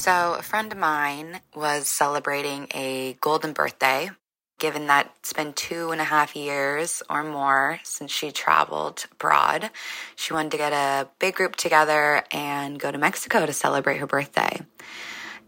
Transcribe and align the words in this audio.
So, 0.00 0.36
a 0.38 0.42
friend 0.42 0.70
of 0.70 0.76
mine 0.76 1.40
was 1.54 1.88
celebrating 1.88 2.66
a 2.74 3.16
golden 3.22 3.54
birthday. 3.54 4.10
Given 4.58 4.88
that 4.88 5.10
it's 5.20 5.32
been 5.32 5.54
two 5.54 5.92
and 5.92 6.00
a 6.00 6.04
half 6.04 6.36
years 6.36 7.02
or 7.08 7.24
more 7.24 7.80
since 7.84 8.10
she 8.10 8.32
traveled 8.32 9.06
abroad, 9.12 9.70
she 10.16 10.34
wanted 10.34 10.50
to 10.50 10.58
get 10.58 10.72
a 10.74 11.08
big 11.20 11.36
group 11.36 11.56
together 11.56 12.22
and 12.32 12.78
go 12.78 12.90
to 12.90 12.98
Mexico 12.98 13.46
to 13.46 13.52
celebrate 13.54 13.96
her 13.96 14.06
birthday. 14.06 14.60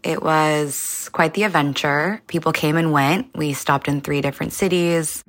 It 0.01 0.23
was 0.23 1.09
quite 1.11 1.35
the 1.35 1.43
adventure. 1.43 2.21
People 2.25 2.53
came 2.53 2.77
and 2.77 2.91
went. 2.91 3.35
We 3.35 3.53
stopped 3.53 3.87
in 3.87 4.01
three 4.01 4.21
different 4.21 4.53
cities. 4.53 5.23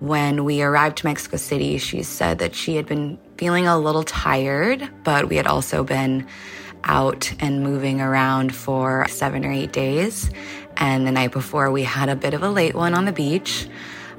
When 0.00 0.44
we 0.44 0.62
arrived 0.62 0.98
to 0.98 1.06
Mexico 1.06 1.36
City, 1.36 1.78
she 1.78 2.02
said 2.02 2.40
that 2.40 2.56
she 2.56 2.74
had 2.74 2.86
been 2.86 3.18
feeling 3.36 3.68
a 3.68 3.78
little 3.78 4.02
tired, 4.02 4.88
but 5.04 5.28
we 5.28 5.36
had 5.36 5.46
also 5.46 5.84
been 5.84 6.26
out 6.88 7.32
and 7.38 7.62
moving 7.62 8.00
around 8.00 8.54
for 8.54 9.06
seven 9.08 9.44
or 9.44 9.52
eight 9.52 9.72
days. 9.72 10.30
And 10.76 11.06
the 11.06 11.12
night 11.12 11.32
before, 11.32 11.70
we 11.70 11.84
had 11.84 12.08
a 12.08 12.16
bit 12.16 12.34
of 12.34 12.42
a 12.42 12.50
late 12.50 12.74
one 12.74 12.94
on 12.94 13.04
the 13.04 13.12
beach. 13.12 13.68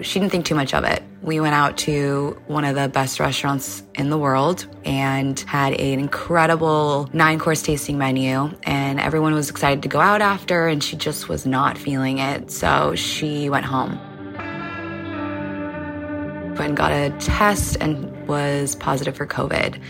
She 0.01 0.19
didn't 0.19 0.31
think 0.31 0.45
too 0.45 0.55
much 0.55 0.73
of 0.73 0.85
it. 0.85 1.03
We 1.21 1.41
went 1.41 1.55
out 1.55 1.77
to 1.79 2.41
one 2.47 2.63
of 2.63 2.75
the 2.75 2.87
best 2.87 3.19
restaurants 3.19 3.83
in 3.95 4.09
the 4.09 4.17
world 4.17 4.65
and 4.85 5.37
had 5.41 5.73
an 5.73 5.99
incredible 5.99 7.09
nine 7.11 7.37
course 7.39 7.61
tasting 7.61 7.97
menu. 7.97 8.51
And 8.63 8.99
everyone 9.01 9.33
was 9.33 9.49
excited 9.49 9.83
to 9.83 9.89
go 9.89 9.99
out 9.99 10.21
after, 10.21 10.67
and 10.67 10.81
she 10.81 10.95
just 10.95 11.27
was 11.27 11.45
not 11.45 11.77
feeling 11.77 12.19
it. 12.19 12.49
So 12.49 12.95
she 12.95 13.49
went 13.49 13.65
home. 13.65 13.99
And 16.61 16.75
got 16.75 16.91
a 16.91 17.09
test 17.19 17.77
and 17.79 18.27
was 18.27 18.75
positive 18.75 19.15
for 19.15 19.25
COVID. 19.25 19.81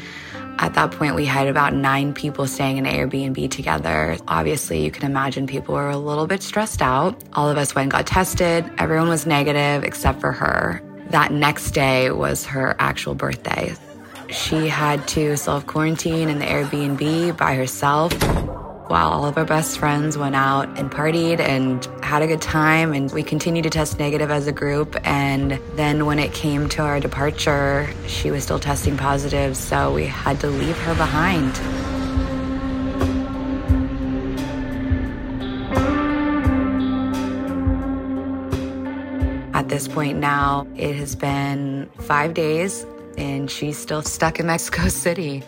At 0.61 0.73
that 0.73 0.91
point, 0.91 1.15
we 1.15 1.25
had 1.25 1.47
about 1.47 1.73
nine 1.73 2.13
people 2.13 2.45
staying 2.45 2.75
in 2.75 2.83
Airbnb 2.83 3.49
together. 3.49 4.17
Obviously, 4.27 4.83
you 4.83 4.91
can 4.91 5.09
imagine 5.09 5.47
people 5.47 5.73
were 5.75 5.89
a 5.89 5.97
little 5.97 6.27
bit 6.27 6.43
stressed 6.43 6.81
out. 6.81 7.23
All 7.31 7.49
of 7.49 7.57
us 7.57 7.73
went 7.73 7.85
and 7.85 7.91
got 7.91 8.05
tested. 8.05 8.69
Everyone 8.77 9.07
was 9.07 9.25
negative 9.25 9.85
except 9.85 10.19
for 10.19 10.33
her. 10.33 10.81
That 11.11 11.31
next 11.31 11.71
day 11.71 12.11
was 12.11 12.45
her 12.45 12.75
actual 12.77 13.15
birthday. 13.15 13.73
She 14.29 14.67
had 14.67 15.07
to 15.09 15.37
self 15.37 15.65
quarantine 15.65 16.27
in 16.27 16.39
the 16.39 16.45
Airbnb 16.45 17.37
by 17.37 17.55
herself 17.55 18.11
while 18.89 19.09
all 19.09 19.25
of 19.25 19.37
our 19.37 19.45
best 19.45 19.77
friends 19.77 20.17
went 20.17 20.35
out 20.35 20.67
and 20.79 20.89
partied 20.89 21.39
and 21.39 21.85
had 22.03 22.23
a 22.23 22.27
good 22.27 22.41
time 22.41 22.91
and 22.91 23.11
we 23.11 23.21
continued 23.21 23.61
to 23.61 23.69
test 23.69 23.99
negative 23.99 24.31
as 24.31 24.47
a 24.47 24.51
group 24.51 24.95
and 25.03 25.59
then 25.75 26.07
when 26.07 26.17
it 26.17 26.33
came 26.33 26.67
to 26.67 26.81
our 26.81 26.99
departure 26.99 27.87
she 28.07 28.31
was 28.31 28.43
still 28.43 28.59
testing 28.59 28.97
positive 28.97 29.55
so 29.55 29.93
we 29.93 30.07
had 30.07 30.39
to 30.39 30.47
leave 30.47 30.77
her 30.79 30.95
behind 30.95 31.55
At 39.53 39.67
this 39.67 39.87
point 39.87 40.17
now, 40.17 40.65
it 40.77 40.95
has 40.95 41.15
been 41.15 41.89
five 41.99 42.33
days 42.33 42.87
and 43.17 43.51
she's 43.51 43.77
still 43.77 44.01
stuck 44.01 44.39
in 44.39 44.47
Mexico 44.47 44.87
City. 44.87 45.43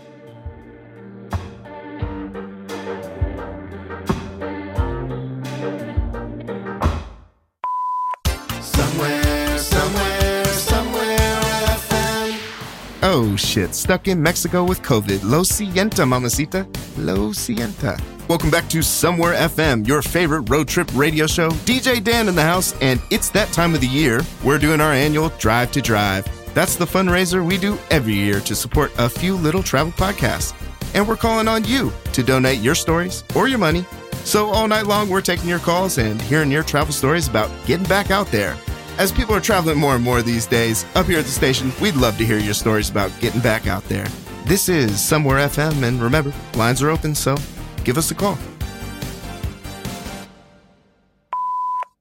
Oh 13.14 13.36
shit, 13.36 13.76
stuck 13.76 14.08
in 14.08 14.24
Mexico 14.24 14.64
with 14.64 14.82
COVID. 14.84 15.26
Lo 15.26 15.42
sienta, 15.42 16.08
mamacita. 16.08 16.66
Lo 16.98 17.34
sienta. 17.34 18.02
Welcome 18.30 18.50
back 18.50 18.70
to 18.70 18.82
Somewhere 18.82 19.34
FM, 19.34 19.86
your 19.86 20.02
favorite 20.02 20.50
road 20.50 20.70
trip 20.70 20.90
radio 20.94 21.28
show. 21.28 21.50
DJ 21.66 22.02
Dan 22.02 22.30
in 22.30 22.36
the 22.36 22.42
house, 22.42 22.74
and 22.80 23.02
it's 23.10 23.30
that 23.32 23.50
time 23.50 23.76
of 23.76 23.82
the 23.82 23.88
year. 23.88 24.22
We're 24.46 24.60
doing 24.60 24.80
our 24.80 24.94
annual 24.94 25.28
Drive 25.40 25.74
to 25.74 25.82
Drive. 25.82 26.26
That's 26.54 26.78
the 26.78 26.86
fundraiser 26.86 27.46
we 27.46 27.58
do 27.58 27.78
every 27.90 28.14
year 28.14 28.40
to 28.40 28.56
support 28.56 28.94
a 28.98 29.10
few 29.10 29.36
little 29.36 29.62
travel 29.62 29.92
podcasts. 29.92 30.54
And 30.96 31.06
we're 31.06 31.18
calling 31.18 31.50
on 31.50 31.66
you 31.66 31.92
to 32.14 32.24
donate 32.24 32.60
your 32.60 32.76
stories 32.76 33.26
or 33.36 33.50
your 33.50 33.60
money. 33.60 33.84
So 34.24 34.52
all 34.52 34.70
night 34.70 34.88
long, 34.88 35.10
we're 35.10 35.20
taking 35.20 35.50
your 35.50 35.60
calls 35.60 35.98
and 35.98 36.22
hearing 36.22 36.50
your 36.50 36.64
travel 36.64 36.94
stories 36.94 37.28
about 37.28 37.52
getting 37.66 37.88
back 37.88 38.10
out 38.10 38.28
there. 38.28 38.56
As 38.98 39.12
people 39.12 39.34
are 39.34 39.42
traveling 39.42 39.80
more 39.80 39.96
and 39.96 40.04
more 40.04 40.22
these 40.22 40.46
days, 40.46 40.86
up 40.96 41.06
here 41.06 41.20
at 41.20 41.26
the 41.26 41.32
station, 41.32 41.72
we'd 41.82 41.96
love 41.96 42.18
to 42.18 42.26
hear 42.26 42.38
your 42.38 42.54
stories 42.54 42.90
about 42.90 43.12
getting 43.20 43.42
back 43.42 43.66
out 43.66 43.84
there. 43.86 44.08
This 44.46 44.70
is 44.70 45.00
Somewhere 45.00 45.48
FM, 45.48 45.84
and 45.84 46.02
remember, 46.02 46.34
lines 46.56 46.84
are 46.84 46.90
open, 46.90 47.16
so 47.16 47.36
give 47.84 47.98
us 47.98 48.12
a 48.12 48.16
call. 48.16 48.38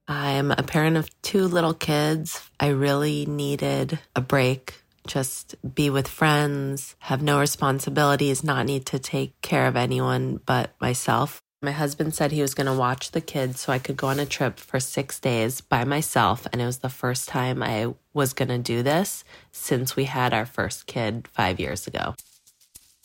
I'm 0.07 0.51
a 0.51 0.63
parent 0.63 0.97
of 0.97 1.09
two 1.21 1.47
little 1.47 1.73
kids. 1.73 2.41
I 2.59 2.67
really 2.67 3.25
needed 3.25 3.99
a 4.15 4.21
break. 4.21 4.81
Just 5.07 5.55
be 5.73 5.89
with 5.89 6.07
friends, 6.07 6.95
have 6.99 7.21
no 7.21 7.39
responsibilities, 7.39 8.43
not 8.43 8.65
need 8.65 8.85
to 8.87 8.99
take 8.99 9.39
care 9.41 9.67
of 9.67 9.75
anyone 9.75 10.39
but 10.45 10.75
myself. 10.79 11.41
My 11.63 11.71
husband 11.71 12.15
said 12.15 12.31
he 12.31 12.41
was 12.41 12.55
going 12.55 12.65
to 12.65 12.73
watch 12.73 13.11
the 13.11 13.21
kids 13.21 13.61
so 13.61 13.71
I 13.71 13.77
could 13.77 13.95
go 13.95 14.07
on 14.07 14.19
a 14.19 14.25
trip 14.25 14.59
for 14.59 14.79
six 14.79 15.19
days 15.19 15.61
by 15.61 15.83
myself. 15.83 16.47
And 16.51 16.59
it 16.59 16.65
was 16.65 16.79
the 16.79 16.89
first 16.89 17.29
time 17.29 17.61
I 17.61 17.93
was 18.15 18.33
going 18.33 18.49
to 18.49 18.57
do 18.57 18.81
this 18.81 19.23
since 19.51 19.95
we 19.95 20.05
had 20.05 20.33
our 20.33 20.47
first 20.47 20.87
kid 20.87 21.27
five 21.27 21.59
years 21.59 21.85
ago. 21.85 22.15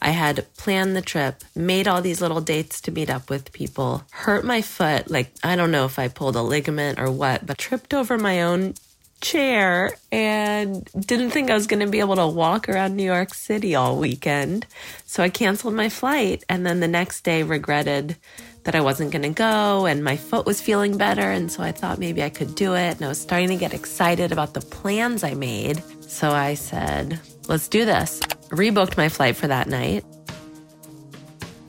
I 0.01 0.11
had 0.11 0.47
planned 0.57 0.97
the 0.97 1.03
trip, 1.03 1.45
made 1.55 1.87
all 1.87 2.01
these 2.01 2.23
little 2.23 2.41
dates 2.41 2.81
to 2.83 2.91
meet 2.91 3.11
up 3.11 3.29
with 3.29 3.53
people, 3.53 4.05
hurt 4.11 4.45
my 4.45 4.63
foot. 4.63 5.11
Like, 5.11 5.33
I 5.43 5.55
don't 5.55 5.71
know 5.71 5.85
if 5.85 5.99
I 5.99 6.09
pulled 6.09 6.37
a 6.37 6.43
ligament 6.43 6.99
or 6.99 7.11
what, 7.11 7.45
but 7.45 7.59
tripped 7.59 7.93
over 7.93 8.17
my 8.17 8.43
own 8.43 8.75
chair 9.21 9.93
and 10.13 10.89
didn't 10.99 11.31
think 11.31 11.51
I 11.51 11.55
was 11.55 11.67
going 11.67 11.81
to 11.81 11.91
be 11.91 12.01
able 12.01 12.17
to 12.17 12.27
walk 12.27 12.69
around 12.69 12.97
New 12.97 13.05
York 13.05 13.35
City 13.35 13.75
all 13.75 13.99
weekend. 13.99 14.67
So 15.05 15.23
I 15.23 15.29
canceled 15.29 15.75
my 15.75 15.89
flight 15.89 16.45
and 16.49 16.67
then 16.67 16.81
the 16.81 16.89
next 16.89 17.23
day 17.23 17.43
regretted 17.43 18.17
that 18.65 18.75
I 18.75 18.81
wasn't 18.81 19.13
going 19.13 19.23
to 19.23 19.31
go 19.31 19.87
and 19.87 20.03
my 20.03 20.17
foot 20.17 20.45
was 20.45 20.61
feeling 20.61 20.99
better. 20.99 21.31
And 21.31 21.51
so 21.51 21.63
I 21.63 21.73
thought 21.73 21.99
maybe 21.99 22.23
I 22.23 22.31
could 22.31 22.55
do 22.55 22.75
it. 22.75 22.97
And 22.97 23.05
I 23.05 23.09
was 23.09 23.21
starting 23.21 23.49
to 23.49 23.57
get 23.57 23.73
excited 23.73 24.33
about 24.33 24.55
the 24.55 24.61
plans 24.61 25.23
I 25.23 25.35
made. 25.35 25.83
So 26.03 26.31
I 26.31 26.55
said, 26.55 27.21
let's 27.49 27.69
do 27.69 27.85
this. 27.85 28.21
Rebooked 28.49 28.97
my 28.97 29.09
flight 29.09 29.37
for 29.37 29.47
that 29.47 29.69
night. 29.69 30.05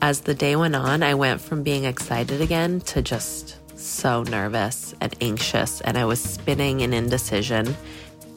As 0.02 0.22
the 0.22 0.34
day 0.34 0.56
went 0.56 0.76
on, 0.76 1.02
I 1.02 1.14
went 1.14 1.40
from 1.40 1.62
being 1.62 1.84
excited 1.84 2.40
again 2.40 2.80
to 2.82 3.02
just 3.02 3.57
so 3.88 4.22
nervous 4.22 4.94
and 5.00 5.14
anxious, 5.20 5.80
and 5.80 5.96
I 5.96 6.04
was 6.04 6.20
spinning 6.20 6.80
in 6.80 6.92
indecision. 6.92 7.76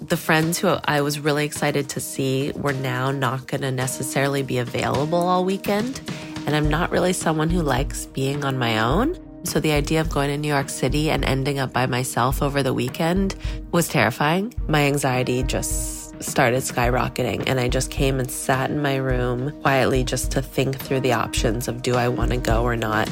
The 0.02 0.18
friends 0.18 0.58
who 0.58 0.76
I 0.86 1.02
was 1.02 1.20
really 1.20 1.46
excited 1.46 1.90
to 1.90 2.00
see 2.00 2.52
were 2.56 2.74
now 2.74 3.12
not 3.12 3.48
going 3.48 3.62
to 3.62 3.72
necessarily 3.72 4.42
be 4.42 4.58
available 4.58 5.20
all 5.20 5.46
weekend. 5.46 6.02
And 6.48 6.56
I'm 6.56 6.70
not 6.70 6.90
really 6.90 7.14
someone 7.14 7.50
who 7.50 7.62
likes 7.62 8.08
being 8.08 8.44
on 8.44 8.58
my 8.58 8.80
own. 8.80 9.20
So 9.44 9.60
the 9.60 9.72
idea 9.72 10.02
of 10.02 10.10
going 10.10 10.30
to 10.30 10.38
New 10.38 10.48
York 10.48 10.70
City 10.70 11.10
and 11.10 11.24
ending 11.24 11.60
up 11.60 11.74
by 11.74 11.86
myself 11.86 12.42
over 12.42 12.64
the 12.64 12.74
weekend 12.74 13.36
was 13.72 13.88
terrifying. 13.88 14.54
My 14.68 14.86
anxiety 14.86 15.44
just 15.44 16.02
started 16.22 16.62
skyrocketing 16.62 17.44
and 17.48 17.60
I 17.60 17.68
just 17.68 17.90
came 17.90 18.20
and 18.20 18.30
sat 18.30 18.70
in 18.70 18.82
my 18.82 18.98
room 18.98 19.52
quietly 19.62 20.04
just 20.04 20.32
to 20.32 20.42
think 20.42 20.78
through 20.78 21.00
the 21.00 21.14
options 21.14 21.68
of 21.68 21.82
do 21.82 21.96
I 21.96 22.10
want 22.10 22.32
to 22.32 22.38
go 22.38 22.64
or 22.64 22.76
not 22.76 23.10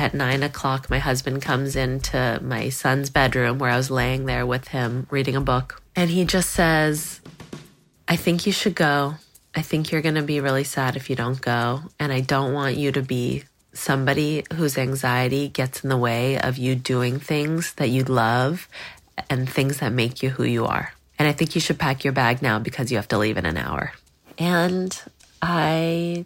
at 0.00 0.14
nine 0.14 0.42
o'clock, 0.42 0.88
my 0.88 0.98
husband 0.98 1.42
comes 1.42 1.76
into 1.76 2.40
my 2.42 2.70
son's 2.70 3.10
bedroom 3.10 3.58
where 3.58 3.70
I 3.70 3.76
was 3.76 3.90
laying 3.90 4.24
there 4.24 4.46
with 4.46 4.68
him 4.68 5.06
reading 5.10 5.36
a 5.36 5.40
book. 5.42 5.82
And 5.94 6.08
he 6.08 6.24
just 6.24 6.50
says, 6.50 7.20
I 8.08 8.16
think 8.16 8.46
you 8.46 8.52
should 8.52 8.74
go. 8.74 9.16
I 9.54 9.60
think 9.60 9.92
you're 9.92 10.00
going 10.00 10.14
to 10.14 10.22
be 10.22 10.40
really 10.40 10.64
sad 10.64 10.96
if 10.96 11.10
you 11.10 11.16
don't 11.16 11.40
go. 11.40 11.82
And 11.98 12.12
I 12.12 12.20
don't 12.20 12.54
want 12.54 12.76
you 12.76 12.92
to 12.92 13.02
be 13.02 13.44
somebody 13.74 14.44
whose 14.54 14.78
anxiety 14.78 15.48
gets 15.48 15.84
in 15.84 15.90
the 15.90 15.98
way 15.98 16.40
of 16.40 16.56
you 16.56 16.74
doing 16.74 17.18
things 17.18 17.74
that 17.74 17.90
you 17.90 18.02
love 18.04 18.68
and 19.28 19.48
things 19.48 19.78
that 19.78 19.92
make 19.92 20.22
you 20.22 20.30
who 20.30 20.44
you 20.44 20.64
are. 20.64 20.94
And 21.18 21.28
I 21.28 21.32
think 21.32 21.54
you 21.54 21.60
should 21.60 21.78
pack 21.78 22.04
your 22.04 22.14
bag 22.14 22.40
now 22.40 22.58
because 22.58 22.90
you 22.90 22.96
have 22.96 23.08
to 23.08 23.18
leave 23.18 23.36
in 23.36 23.44
an 23.44 23.58
hour. 23.58 23.92
And 24.38 24.98
I 25.42 26.24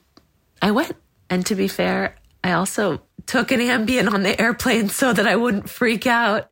I 0.63 0.71
went. 0.71 0.95
And 1.29 1.45
to 1.47 1.57
be 1.57 1.67
fair, 1.67 2.15
I 2.45 2.53
also 2.53 3.01
took 3.25 3.51
an 3.53 3.61
Ambien 3.61 4.13
on 4.13 4.23
the 4.23 4.39
airplane 4.39 4.91
so 4.91 5.15
that 5.15 5.27
I 5.27 5.35
wouldn't 5.35 5.71
freak 5.71 6.07
out. 6.07 6.51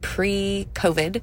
Pre 0.00 0.66
COVID, 0.72 1.20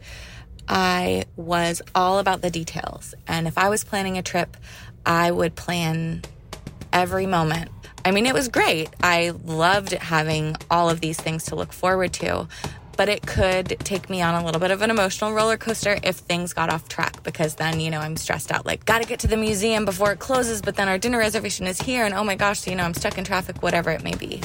I 0.69 1.25
was 1.35 1.81
all 1.95 2.19
about 2.19 2.43
the 2.43 2.51
details. 2.51 3.15
And 3.27 3.47
if 3.47 3.57
I 3.57 3.69
was 3.69 3.83
planning 3.83 4.19
a 4.19 4.21
trip, 4.21 4.55
I 5.03 5.31
would 5.31 5.55
plan 5.55 6.21
every 6.93 7.25
moment. 7.25 7.71
I 8.05 8.11
mean, 8.11 8.27
it 8.27 8.35
was 8.35 8.49
great. 8.49 8.89
I 9.01 9.33
loved 9.45 9.93
having 9.93 10.55
all 10.69 10.89
of 10.89 11.01
these 11.01 11.19
things 11.19 11.45
to 11.45 11.55
look 11.55 11.73
forward 11.73 12.13
to. 12.13 12.47
But 13.01 13.09
it 13.09 13.25
could 13.25 13.67
take 13.79 14.11
me 14.11 14.21
on 14.21 14.35
a 14.35 14.45
little 14.45 14.61
bit 14.61 14.69
of 14.69 14.83
an 14.83 14.91
emotional 14.91 15.33
roller 15.33 15.57
coaster 15.57 15.97
if 16.03 16.17
things 16.17 16.53
got 16.53 16.69
off 16.69 16.87
track 16.87 17.23
because 17.23 17.55
then, 17.55 17.79
you 17.79 17.89
know, 17.89 17.97
I'm 17.97 18.15
stressed 18.15 18.51
out 18.51 18.63
like, 18.63 18.85
gotta 18.85 19.07
get 19.07 19.21
to 19.21 19.27
the 19.27 19.37
museum 19.37 19.85
before 19.85 20.11
it 20.11 20.19
closes, 20.19 20.61
but 20.61 20.75
then 20.75 20.87
our 20.87 20.99
dinner 20.99 21.17
reservation 21.17 21.65
is 21.65 21.81
here 21.81 22.05
and 22.05 22.13
oh 22.13 22.23
my 22.23 22.35
gosh, 22.35 22.67
you 22.67 22.75
know, 22.75 22.83
I'm 22.83 22.93
stuck 22.93 23.17
in 23.17 23.23
traffic, 23.23 23.63
whatever 23.63 23.89
it 23.89 24.03
may 24.03 24.13
be. 24.13 24.39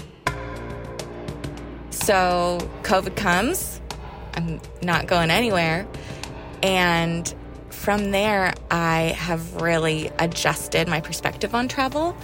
So 1.91 2.59
COVID 2.83 3.15
comes, 3.15 3.83
I'm 4.33 4.59
not 4.81 5.07
going 5.07 5.31
anywhere. 5.31 5.87
And 6.63 7.35
from 7.69 8.11
there, 8.11 8.55
I 8.71 9.15
have 9.19 9.61
really 9.61 10.11
adjusted 10.19 10.89
my 10.89 11.03
perspective 11.03 11.55
on 11.55 11.69
travel. 11.69 12.17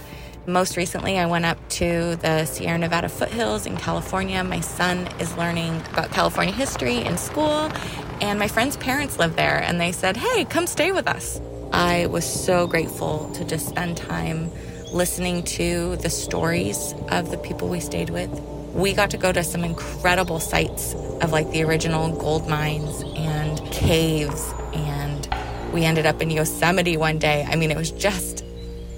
Most 0.45 0.75
recently, 0.75 1.17
I 1.17 1.25
went 1.25 1.45
up 1.45 1.57
to 1.69 2.17
the 2.17 2.43
Sierra 2.43 2.77
Nevada 2.77 3.07
foothills 3.07 3.65
in 3.65 3.77
California. 3.77 4.43
My 4.43 4.59
son 4.59 5.07
is 5.17 5.37
learning 5.37 5.81
about 5.93 6.11
California 6.11 6.53
history 6.53 6.97
in 6.97 7.17
school, 7.17 7.71
and 8.19 8.37
my 8.39 8.49
friend's 8.49 8.75
parents 8.75 9.17
live 9.17 9.37
there, 9.37 9.63
and 9.63 9.79
they 9.79 9.93
said, 9.93 10.17
Hey, 10.17 10.43
come 10.43 10.67
stay 10.67 10.91
with 10.91 11.07
us. 11.07 11.39
I 11.71 12.07
was 12.07 12.25
so 12.25 12.67
grateful 12.67 13.31
to 13.35 13.45
just 13.45 13.69
spend 13.69 13.95
time 13.95 14.51
listening 14.91 15.43
to 15.43 15.95
the 15.97 16.09
stories 16.09 16.93
of 17.07 17.31
the 17.31 17.37
people 17.37 17.69
we 17.69 17.79
stayed 17.79 18.09
with. 18.09 18.29
We 18.73 18.91
got 18.91 19.11
to 19.11 19.17
go 19.17 19.31
to 19.31 19.45
some 19.45 19.63
incredible 19.63 20.41
sites 20.41 20.93
of 21.21 21.31
like 21.31 21.49
the 21.51 21.63
original 21.63 22.13
gold 22.17 22.49
mines 22.49 23.01
and 23.15 23.59
caves, 23.71 24.53
and 24.73 25.25
we 25.71 25.85
ended 25.85 26.05
up 26.05 26.21
in 26.21 26.29
Yosemite 26.29 26.97
one 26.97 27.17
day. 27.17 27.45
I 27.47 27.55
mean, 27.55 27.71
it 27.71 27.77
was 27.77 27.91
just 27.91 28.42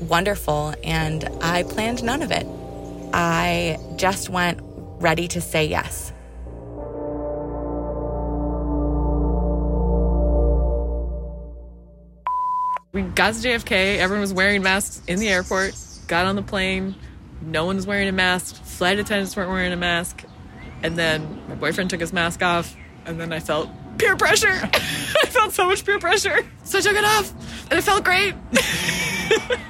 wonderful, 0.02 0.74
and 0.84 1.28
I 1.42 1.64
planned 1.64 2.04
none 2.04 2.22
of 2.22 2.32
it. 2.32 2.46
I 3.14 3.80
just 3.96 4.30
went 4.30 4.60
ready 4.62 5.28
to 5.30 5.42
say 5.42 5.66
yes. 5.66 6.12
We 12.92 13.02
got 13.02 13.34
to 13.34 13.40
JFK, 13.42 13.98
everyone 13.98 14.22
was 14.22 14.34
wearing 14.34 14.64
masks 14.64 15.02
in 15.08 15.20
the 15.20 15.28
airport, 15.28 15.76
got 16.08 16.26
on 16.26 16.38
the 16.38 16.42
plane, 16.42 16.96
no 17.42 17.66
one 17.66 17.76
was 17.76 17.86
wearing 17.86 18.08
a 18.08 18.14
mask, 18.14 18.56
flight 18.64 19.00
attendants 19.00 19.36
weren't 19.36 19.50
wearing 19.50 19.74
a 19.74 19.78
mask, 19.78 20.24
and 20.82 20.98
then 20.98 21.42
my 21.50 21.56
boyfriend 21.56 21.90
took 21.90 22.00
his 22.00 22.14
mask 22.14 22.42
off, 22.42 22.74
and 23.06 23.20
then 23.20 23.34
I 23.34 23.42
felt 23.42 23.70
peer 23.98 24.16
pressure. 24.16 24.48
I 24.74 25.28
felt 25.28 25.54
so 25.54 25.66
much 25.66 25.86
peer 25.86 26.00
pressure. 26.00 26.46
So 26.64 26.78
I 26.80 26.82
took 26.82 26.96
it 26.96 27.04
off, 27.04 27.34
and 27.70 27.80
it 27.80 27.82
felt 27.82 28.04
great. 28.04 28.36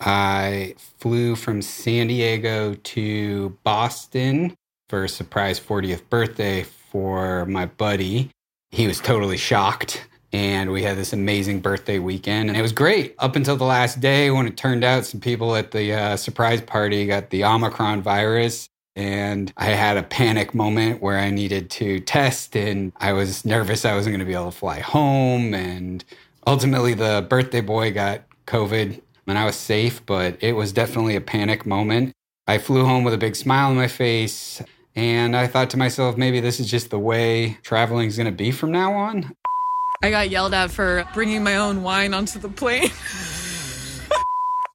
I 0.00 0.74
flew 0.98 1.36
from 1.36 1.62
San 1.62 2.08
Diego 2.08 2.74
to 2.74 3.50
Boston 3.64 4.54
for 4.88 5.04
a 5.04 5.08
surprise 5.08 5.58
40th 5.58 6.08
birthday 6.08 6.62
for 6.62 7.46
my 7.46 7.66
buddy. 7.66 8.30
He 8.70 8.86
was 8.86 9.00
totally 9.00 9.36
shocked. 9.36 10.06
And 10.32 10.70
we 10.70 10.82
had 10.82 10.96
this 10.98 11.12
amazing 11.12 11.60
birthday 11.60 11.98
weekend, 11.98 12.48
and 12.50 12.58
it 12.58 12.62
was 12.62 12.72
great 12.72 13.14
up 13.18 13.36
until 13.36 13.56
the 13.56 13.64
last 13.64 14.00
day 14.00 14.30
when 14.30 14.46
it 14.46 14.56
turned 14.56 14.84
out 14.84 15.06
some 15.06 15.20
people 15.20 15.54
at 15.54 15.70
the 15.70 15.94
uh, 15.94 16.16
surprise 16.16 16.60
party 16.60 17.06
got 17.06 17.30
the 17.30 17.44
Omicron 17.44 18.02
virus. 18.02 18.68
And 18.96 19.52
I 19.56 19.66
had 19.66 19.98
a 19.98 20.02
panic 20.02 20.54
moment 20.54 21.02
where 21.02 21.18
I 21.18 21.30
needed 21.30 21.70
to 21.70 22.00
test, 22.00 22.56
and 22.56 22.92
I 22.96 23.12
was 23.12 23.44
nervous 23.44 23.84
I 23.84 23.94
wasn't 23.94 24.14
going 24.14 24.20
to 24.20 24.26
be 24.26 24.34
able 24.34 24.50
to 24.50 24.56
fly 24.56 24.80
home. 24.80 25.54
And 25.54 26.02
ultimately, 26.46 26.94
the 26.94 27.24
birthday 27.28 27.60
boy 27.60 27.92
got 27.92 28.22
COVID 28.46 29.02
and 29.26 29.38
I 29.38 29.44
was 29.44 29.56
safe, 29.56 30.04
but 30.06 30.36
it 30.40 30.52
was 30.52 30.72
definitely 30.72 31.16
a 31.16 31.20
panic 31.20 31.66
moment. 31.66 32.12
I 32.46 32.58
flew 32.58 32.84
home 32.84 33.02
with 33.02 33.12
a 33.12 33.18
big 33.18 33.34
smile 33.34 33.70
on 33.70 33.76
my 33.76 33.88
face, 33.88 34.62
and 34.94 35.36
I 35.36 35.48
thought 35.48 35.70
to 35.70 35.76
myself, 35.76 36.16
maybe 36.16 36.40
this 36.40 36.60
is 36.60 36.70
just 36.70 36.90
the 36.90 36.98
way 36.98 37.58
traveling 37.62 38.06
is 38.06 38.16
going 38.16 38.26
to 38.26 38.32
be 38.32 38.52
from 38.52 38.70
now 38.70 38.92
on. 38.92 39.32
I 40.02 40.10
got 40.10 40.30
yelled 40.30 40.54
at 40.54 40.70
for 40.70 41.08
bringing 41.12 41.42
my 41.42 41.56
own 41.56 41.82
wine 41.82 42.14
onto 42.14 42.38
the 42.38 42.48
plane. 42.48 42.90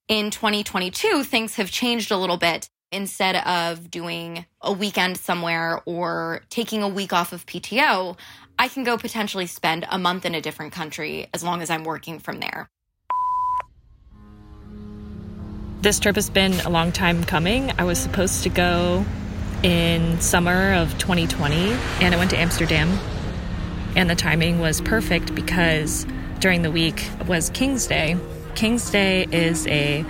In 0.08 0.30
2022, 0.30 1.24
things 1.24 1.54
have 1.54 1.70
changed 1.70 2.10
a 2.10 2.18
little 2.18 2.36
bit. 2.36 2.68
Instead 2.92 3.36
of 3.36 3.90
doing 3.90 4.44
a 4.60 4.70
weekend 4.70 5.16
somewhere 5.16 5.80
or 5.86 6.42
taking 6.50 6.82
a 6.82 6.88
week 6.88 7.14
off 7.14 7.32
of 7.32 7.46
PTO, 7.46 8.18
I 8.58 8.68
can 8.68 8.84
go 8.84 8.98
potentially 8.98 9.46
spend 9.46 9.86
a 9.90 9.98
month 9.98 10.26
in 10.26 10.34
a 10.34 10.42
different 10.42 10.74
country 10.74 11.26
as 11.32 11.42
long 11.42 11.62
as 11.62 11.70
I'm 11.70 11.84
working 11.84 12.18
from 12.18 12.38
there. 12.40 12.68
This 15.80 15.98
trip 15.98 16.16
has 16.16 16.28
been 16.28 16.52
a 16.60 16.68
long 16.68 16.92
time 16.92 17.24
coming. 17.24 17.72
I 17.78 17.84
was 17.84 17.98
supposed 17.98 18.42
to 18.42 18.50
go 18.50 19.06
in 19.62 20.20
summer 20.20 20.74
of 20.74 20.96
2020 20.98 21.72
and 22.00 22.14
I 22.14 22.18
went 22.18 22.30
to 22.32 22.38
Amsterdam. 22.38 22.90
And 23.96 24.10
the 24.10 24.14
timing 24.14 24.60
was 24.60 24.82
perfect 24.82 25.34
because 25.34 26.06
during 26.40 26.60
the 26.60 26.70
week 26.70 27.08
was 27.26 27.48
King's 27.50 27.86
Day. 27.86 28.18
King's 28.54 28.90
Day 28.90 29.26
is 29.32 29.66
a 29.66 30.04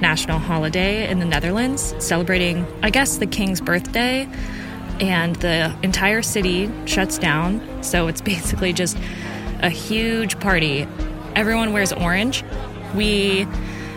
national 0.00 0.38
holiday 0.38 1.08
in 1.08 1.18
the 1.18 1.24
Netherlands 1.24 1.94
celebrating, 1.98 2.66
I 2.82 2.90
guess, 2.90 3.18
the 3.18 3.26
king's 3.26 3.60
birthday. 3.60 4.28
And 5.00 5.34
the 5.36 5.74
entire 5.82 6.22
city 6.22 6.70
shuts 6.86 7.18
down. 7.18 7.82
So 7.82 8.06
it's 8.06 8.20
basically 8.32 8.72
just 8.72 8.96
a 9.60 9.70
huge 9.70 10.38
party. 10.40 10.86
Everyone 11.34 11.72
wears 11.72 11.92
orange. 11.92 12.44
We 12.94 13.46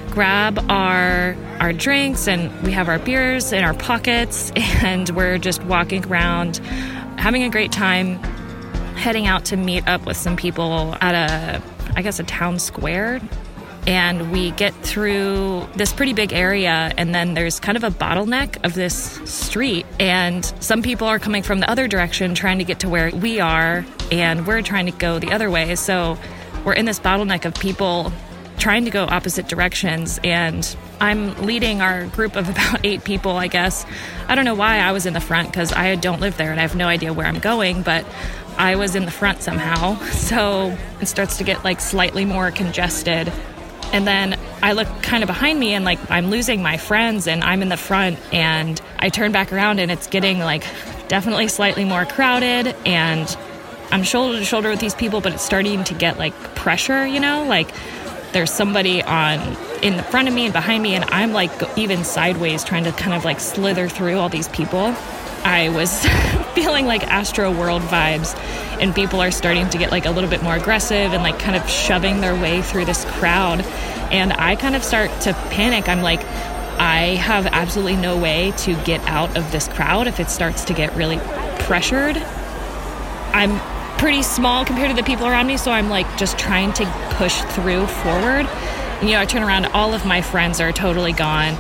grab 0.10 0.58
our 0.70 1.36
our 1.60 1.74
drinks 1.74 2.28
and 2.28 2.52
we 2.64 2.72
have 2.72 2.88
our 2.88 2.98
beers 2.98 3.52
in 3.52 3.64
our 3.64 3.74
pockets 3.76 4.52
and 4.56 5.10
we're 5.10 5.38
just 5.38 5.62
walking 5.64 6.04
around 6.06 6.58
having 7.18 7.44
a 7.44 7.50
great 7.50 7.72
time 7.72 8.16
heading 8.96 9.28
out 9.28 9.46
to 9.46 9.56
meet 9.56 9.88
up 9.88 10.06
with 10.08 10.18
some 10.18 10.36
people 10.36 10.96
at 11.02 11.14
a 11.14 11.62
I 11.96 12.02
guess 12.02 12.20
a 12.20 12.24
town 12.24 12.58
square 12.58 13.22
and 13.88 14.32
we 14.32 14.52
get 14.52 14.74
through 14.76 15.68
this 15.76 15.92
pretty 15.94 16.14
big 16.14 16.34
area 16.34 16.94
and 16.98 17.16
then 17.16 17.34
there's 17.34 17.60
kind 17.60 17.78
of 17.78 17.84
a 17.84 17.90
bottleneck 17.90 18.64
of 18.64 18.76
this 18.76 18.96
street 19.24 19.86
and 20.00 20.46
some 20.60 20.84
people 20.84 21.08
are 21.08 21.20
coming 21.20 21.42
from 21.42 21.60
the 21.60 21.70
other 21.70 21.88
direction 21.88 22.36
trying 22.36 22.60
to 22.60 22.64
get 22.64 22.82
to 22.82 22.90
where 22.90 23.10
we 23.12 23.40
are 23.40 23.86
and 24.12 24.46
we're 24.46 24.62
trying 24.62 24.86
to 24.86 24.92
go 24.92 25.18
the 25.18 25.32
other 25.32 25.50
way 25.50 25.74
so 25.76 26.18
we're 26.66 26.74
in 26.74 26.86
this 26.86 27.00
bottleneck 27.00 27.46
of 27.46 27.56
people 27.56 28.12
trying 28.58 28.86
to 28.86 28.92
go 28.92 29.06
opposite 29.06 29.48
directions. 29.48 30.20
And 30.24 30.76
I'm 31.00 31.36
leading 31.46 31.82
our 31.82 32.06
group 32.08 32.36
of 32.36 32.50
about 32.50 32.82
eight 32.84 33.04
people, 33.04 33.32
I 33.32 33.48
guess. 33.48 33.86
I 34.28 34.36
don't 34.36 34.46
know 34.46 34.56
why 34.56 34.80
I 34.80 34.92
was 34.92 35.06
in 35.06 35.14
the 35.14 35.22
front 35.22 35.50
because 35.50 35.72
I 35.72 35.96
don't 35.96 36.20
live 36.20 36.38
there 36.38 36.52
and 36.52 36.60
I 36.60 36.64
have 36.64 36.76
no 36.76 36.88
idea 36.88 37.14
where 37.14 37.26
I'm 37.26 37.40
going, 37.40 37.84
but 37.84 38.06
I 38.58 38.76
was 38.76 38.96
in 38.96 39.06
the 39.06 39.12
front 39.12 39.42
somehow. 39.42 39.98
So 40.28 40.76
it 41.00 41.06
starts 41.06 41.38
to 41.38 41.46
get 41.46 41.64
like 41.64 41.80
slightly 41.80 42.26
more 42.26 42.52
congested. 42.52 43.32
And 43.94 44.06
then 44.06 44.40
I 44.62 44.74
look 44.74 44.88
kind 45.02 45.24
of 45.24 45.28
behind 45.28 45.60
me 45.60 45.74
and 45.74 45.86
like 45.86 46.00
I'm 46.12 46.30
losing 46.30 46.62
my 46.62 46.78
friends 46.78 47.28
and 47.28 47.44
I'm 47.44 47.62
in 47.62 47.70
the 47.70 47.78
front 47.78 48.20
and 48.34 48.82
I 49.00 49.10
turn 49.10 49.32
back 49.32 49.54
around 49.54 49.80
and 49.80 49.92
it's 49.92 50.08
getting 50.08 50.40
like 50.40 50.64
definitely 51.08 51.48
slightly 51.48 51.86
more 51.86 52.06
crowded 52.06 52.76
and 52.86 53.38
I'm 53.92 54.04
shoulder 54.04 54.38
to 54.38 54.46
shoulder 54.46 54.70
with 54.70 54.80
these 54.80 54.96
people, 54.96 55.22
but 55.22 55.34
it's 55.34 55.44
starting 55.44 55.84
to 55.86 55.94
get 55.94 56.18
like 56.18 56.34
pressure, 56.56 57.08
you 57.08 57.20
know, 57.20 57.46
like 57.46 57.72
there's 58.34 58.52
somebody 58.52 59.02
on 59.02 59.40
in 59.82 59.96
the 59.96 60.04
front 60.04 60.28
of 60.28 60.34
me 60.34 60.46
and 60.46 60.54
behind 60.54 60.82
me 60.84 60.96
and 60.96 61.06
i'm 61.06 61.34
like 61.34 61.52
even 61.78 62.04
sideways 62.04 62.64
trying 62.64 62.84
to 62.84 62.92
kind 62.92 63.14
of 63.14 63.24
like 63.24 63.40
slither 63.40 63.88
through 63.88 64.18
all 64.18 64.30
these 64.30 64.48
people 64.50 64.92
i 65.44 65.70
was 65.70 66.06
feeling 66.56 66.86
like 66.86 67.02
Astroworld 67.04 67.82
vibes 67.82 68.36
and 68.82 68.94
people 68.94 69.22
are 69.22 69.32
starting 69.32 69.70
to 69.70 69.78
get 69.78 69.92
like 69.92 70.06
a 70.06 70.12
little 70.12 70.30
bit 70.30 70.44
more 70.44 70.56
aggressive 70.56 71.14
and 71.14 71.24
like 71.24 71.40
kind 71.40 71.56
of 71.56 71.70
shoving 71.70 72.22
their 72.22 72.36
way 72.36 72.62
through 72.62 72.86
this 72.86 73.06
crowd 73.06 73.62
and 74.12 74.34
i 74.34 74.56
kind 74.56 74.76
of 74.76 74.84
start 74.84 75.10
to 75.22 75.34
panic 75.52 75.88
i'm 75.90 76.02
like 76.02 76.24
i 76.80 77.18
have 77.20 77.46
absolutely 77.48 77.96
no 77.96 78.18
way 78.18 78.52
to 78.58 78.74
get 78.84 79.02
out 79.08 79.36
of 79.38 79.52
this 79.52 79.68
crowd 79.68 80.08
if 80.08 80.20
it 80.20 80.30
starts 80.30 80.66
to 80.66 80.74
get 80.74 80.96
really 80.96 81.18
pressured 81.60 82.18
i'm 83.34 83.60
pretty 83.98 84.22
small 84.22 84.64
compared 84.64 84.90
to 84.90 84.96
the 84.96 85.04
people 85.04 85.26
around 85.26 85.48
me, 85.48 85.58
so 85.58 85.72
I'm 85.72 85.90
like 85.90 86.06
just 86.18 86.38
trying 86.38 86.72
to 86.74 86.86
push 87.12 87.42
through 87.42 87.88
forward. 87.88 88.48
You 89.02 89.12
know, 89.12 89.20
I 89.20 89.26
turn 89.26 89.44
around, 89.44 89.66
all 89.68 89.94
of 89.94 90.06
my 90.06 90.22
friends 90.22 90.60
are 90.60 90.72
totally 90.72 91.14
gone. 91.14 91.56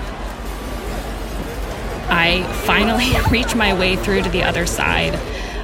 I 2.09 2.43
finally 2.65 3.11
reach 3.31 3.55
my 3.55 3.77
way 3.77 3.95
through 3.95 4.23
to 4.23 4.29
the 4.29 4.43
other 4.43 4.65
side 4.65 5.15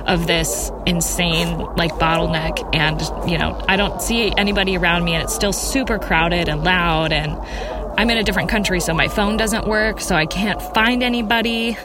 of 0.07 0.27
this 0.27 0.69
insane 0.85 1.57
like 1.77 1.91
bottleneck 1.93 2.75
and 2.75 2.99
you 3.29 3.37
know 3.37 3.63
I 3.69 3.77
don't 3.77 4.01
see 4.01 4.33
anybody 4.35 4.75
around 4.75 5.05
me 5.05 5.13
and 5.13 5.23
it's 5.23 5.33
still 5.33 5.53
super 5.53 5.97
crowded 5.97 6.49
and 6.49 6.63
loud 6.63 7.13
and 7.13 7.31
I'm 7.97 8.09
in 8.09 8.17
a 8.17 8.23
different 8.23 8.49
country 8.49 8.81
so 8.81 8.93
my 8.93 9.07
phone 9.07 9.37
doesn't 9.37 9.65
work 9.65 10.01
so 10.01 10.15
I 10.15 10.25
can't 10.25 10.61
find 10.73 11.03
anybody 11.03 11.77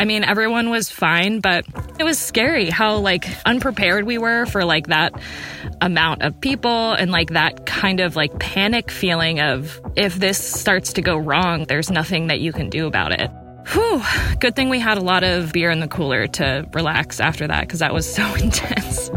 I 0.00 0.04
mean, 0.04 0.22
everyone 0.22 0.70
was 0.70 0.90
fine, 0.90 1.40
but 1.40 1.64
it 1.98 2.04
was 2.04 2.18
scary 2.18 2.70
how 2.70 2.98
like 2.98 3.26
unprepared 3.44 4.04
we 4.04 4.16
were 4.16 4.46
for 4.46 4.64
like 4.64 4.86
that 4.86 5.12
amount 5.80 6.22
of 6.22 6.40
people 6.40 6.92
and 6.92 7.10
like 7.10 7.30
that 7.30 7.66
kind 7.66 7.98
of 7.98 8.14
like 8.14 8.38
panic 8.38 8.92
feeling 8.92 9.40
of 9.40 9.80
if 9.96 10.14
this 10.14 10.38
starts 10.38 10.92
to 10.94 11.02
go 11.02 11.16
wrong, 11.16 11.64
there's 11.64 11.90
nothing 11.90 12.28
that 12.28 12.38
you 12.38 12.52
can 12.52 12.70
do 12.70 12.86
about 12.86 13.12
it. 13.12 13.28
Whew, 13.72 14.00
good 14.38 14.54
thing 14.54 14.68
we 14.68 14.78
had 14.78 14.98
a 14.98 15.02
lot 15.02 15.24
of 15.24 15.52
beer 15.52 15.70
in 15.70 15.80
the 15.80 15.88
cooler 15.88 16.28
to 16.28 16.66
relax 16.72 17.18
after 17.18 17.48
that 17.48 17.62
because 17.62 17.80
that 17.80 17.92
was 17.92 18.10
so 18.12 18.34
intense. 18.40 19.10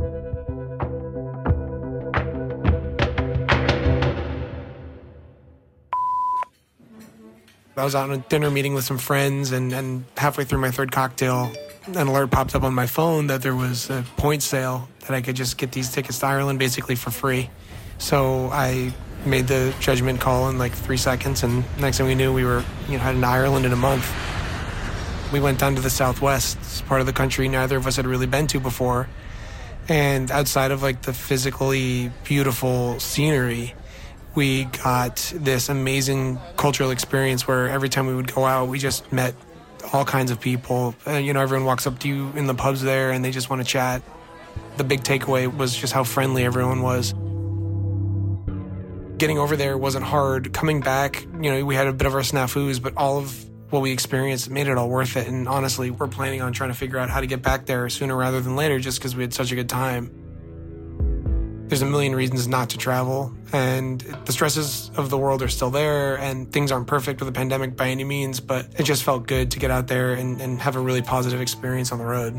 I 7.78 7.86
was 7.86 7.96
out 7.96 8.10
on 8.10 8.18
a 8.18 8.18
dinner 8.18 8.52
meeting 8.52 8.74
with 8.74 8.84
some 8.84 8.98
friends, 8.98 9.54
and, 9.54 9.72
and 9.72 10.04
halfway 10.18 10.44
through 10.44 10.60
my 10.60 10.72
third 10.72 10.92
cocktail, 10.92 11.54
an 11.88 12.08
alert 12.08 12.30
popped 12.30 12.54
up 12.54 12.64
on 12.64 12.74
my 12.74 12.86
phone 12.86 13.28
that 13.28 13.42
there 13.42 13.56
was 13.56 13.90
a 13.90 14.04
point 14.18 14.44
sale 14.44 14.90
that 15.02 15.12
I 15.12 15.22
could 15.22 15.38
just 15.38 15.58
get 15.58 15.72
these 15.72 15.90
tickets 15.90 16.20
to 16.20 16.26
Ireland 16.26 16.60
basically 16.60 16.96
for 16.96 17.12
free. 17.12 17.50
So 17.98 18.50
I 18.52 18.94
made 19.26 19.48
the 19.48 19.74
judgment 19.80 20.20
call 20.20 20.50
in 20.50 20.58
like 20.58 20.74
three 20.74 20.98
seconds, 20.98 21.44
and 21.44 21.64
next 21.80 21.98
thing 21.98 22.08
we 22.08 22.16
knew, 22.16 22.34
we 22.34 22.44
were 22.44 22.64
you 22.90 22.98
know 22.98 23.04
heading 23.04 23.22
to 23.22 23.28
Ireland 23.28 23.66
in 23.66 23.72
a 23.72 23.78
month. 23.78 24.06
We 25.32 25.40
went 25.40 25.60
down 25.60 25.76
to 25.76 25.82
the 25.82 25.90
southwest 25.90 26.86
part 26.88 27.00
of 27.00 27.08
the 27.08 27.14
country 27.14 27.48
neither 27.48 27.78
of 27.78 27.88
us 27.88 27.96
had 27.96 28.06
really 28.06 28.28
been 28.28 28.48
to 28.48 28.60
before, 28.60 29.08
and 29.88 30.30
outside 30.30 30.72
of 30.72 30.84
like 30.84 31.04
the 31.04 31.14
physically 31.14 32.12
beautiful 32.26 33.00
scenery, 33.00 33.76
we 34.36 34.66
got 34.66 35.34
this 35.36 35.70
amazing 35.70 36.40
cultural 36.56 36.92
experience 36.92 37.48
where 37.48 37.68
every 37.68 37.90
time 37.90 38.08
we 38.08 38.16
would 38.16 38.34
go 38.34 38.46
out, 38.46 38.70
we 38.70 38.80
just 38.80 39.12
met 39.12 39.36
all 39.94 40.06
kinds 40.06 40.32
of 40.32 40.40
people. 40.40 40.96
Uh, 41.06 41.14
you 41.14 41.34
know, 41.34 41.42
everyone 41.42 41.66
walks 41.66 41.86
up 41.86 42.00
to 42.00 42.08
you 42.08 42.32
in 42.36 42.48
the 42.48 42.54
pubs 42.54 42.82
there 42.82 43.12
and 43.12 43.26
they 43.26 43.32
just 43.32 43.50
want 43.50 43.62
to 43.62 43.68
chat. 43.68 44.02
The 44.78 44.84
big 44.84 45.02
takeaway 45.02 45.54
was 45.54 45.76
just 45.76 45.92
how 45.92 46.04
friendly 46.04 46.46
everyone 46.46 46.82
was. 46.82 47.14
Getting 49.18 49.38
over 49.38 49.56
there 49.56 49.78
wasn't 49.78 50.06
hard. 50.06 50.54
Coming 50.54 50.82
back, 50.82 51.24
you 51.24 51.52
know, 51.52 51.66
we 51.66 51.76
had 51.76 51.88
a 51.88 51.94
bit 51.94 52.08
of 52.08 52.16
our 52.16 52.22
snafus, 52.22 52.82
but 52.82 52.96
all 52.96 53.18
of 53.18 53.46
what 53.70 53.82
we 53.82 53.92
experienced 53.92 54.50
made 54.50 54.68
it 54.68 54.78
all 54.78 54.90
worth 54.90 55.18
it. 55.18 55.28
And 55.28 55.48
honestly, 55.48 55.92
we're 55.92 56.08
planning 56.08 56.42
on 56.42 56.54
trying 56.54 56.72
to 56.72 56.76
figure 56.76 56.98
out 56.98 57.10
how 57.10 57.22
to 57.22 57.28
get 57.28 57.42
back 57.42 57.66
there 57.66 57.88
sooner 57.90 58.16
rather 58.16 58.42
than 58.42 58.56
later 58.56 58.80
just 58.80 59.00
because 59.00 59.16
we 59.16 59.24
had 59.24 59.34
such 59.34 59.52
a 59.52 59.56
good 59.56 59.70
time 59.70 60.21
there's 61.72 61.82
a 61.82 61.86
million 61.86 62.14
reasons 62.14 62.50
not 62.50 62.70
to 62.70 62.78
travel 62.78 63.34
and 63.54 64.02
the 64.26 64.34
stresses 64.34 64.92
of 64.98 65.10
the 65.10 65.18
world 65.18 65.42
are 65.42 65.48
still 65.48 65.70
there 65.70 66.18
and 66.18 66.52
things 66.52 66.70
aren't 66.70 66.86
perfect 66.86 67.22
with 67.22 67.28
the 67.28 67.32
pandemic 67.32 67.78
by 67.78 67.88
any 67.88 68.04
means 68.04 68.42
but 68.42 68.68
it 68.78 68.84
just 68.84 69.04
felt 69.04 69.26
good 69.26 69.50
to 69.52 69.58
get 69.58 69.72
out 69.72 69.88
there 69.88 70.12
and, 70.12 70.42
and 70.42 70.60
have 70.60 70.76
a 70.76 70.80
really 70.82 71.02
positive 71.02 71.40
experience 71.40 71.94
on 71.94 71.98
the 71.98 72.04
road 72.04 72.34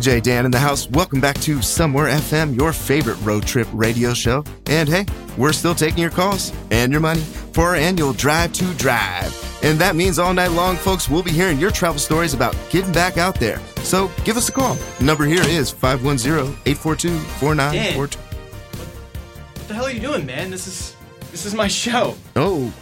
DJ 0.00 0.22
Dan 0.22 0.46
in 0.46 0.50
the 0.50 0.58
house. 0.58 0.88
Welcome 0.88 1.20
back 1.20 1.38
to 1.42 1.60
Somewhere 1.60 2.06
FM, 2.06 2.56
your 2.56 2.72
favorite 2.72 3.16
road 3.16 3.42
trip 3.46 3.68
radio 3.70 4.14
show. 4.14 4.42
And 4.64 4.88
hey, 4.88 5.04
we're 5.36 5.52
still 5.52 5.74
taking 5.74 5.98
your 5.98 6.10
calls 6.10 6.54
and 6.70 6.90
your 6.90 7.02
money 7.02 7.20
for 7.20 7.66
our 7.66 7.74
annual 7.74 8.14
Drive 8.14 8.54
to 8.54 8.64
Drive. 8.76 9.60
And 9.62 9.78
that 9.78 9.96
means 9.96 10.18
all 10.18 10.32
night 10.32 10.52
long, 10.52 10.76
folks, 10.76 11.10
we'll 11.10 11.22
be 11.22 11.32
hearing 11.32 11.58
your 11.58 11.70
travel 11.70 11.98
stories 11.98 12.32
about 12.32 12.56
getting 12.70 12.90
back 12.92 13.18
out 13.18 13.38
there. 13.38 13.60
So 13.82 14.10
give 14.24 14.38
us 14.38 14.48
a 14.48 14.52
call. 14.52 14.78
Number 15.02 15.26
here 15.26 15.42
is 15.42 15.70
510 15.70 16.56
842 16.64 17.18
4942. 17.18 18.18
What 19.58 19.68
the 19.68 19.74
hell 19.74 19.84
are 19.84 19.90
you 19.90 20.00
doing, 20.00 20.24
man? 20.24 20.50
This 20.50 20.66
is 20.66 20.96
this 21.30 21.44
is 21.44 21.52
my 21.52 21.68
show. 21.68 22.16
Oh, 22.36 22.72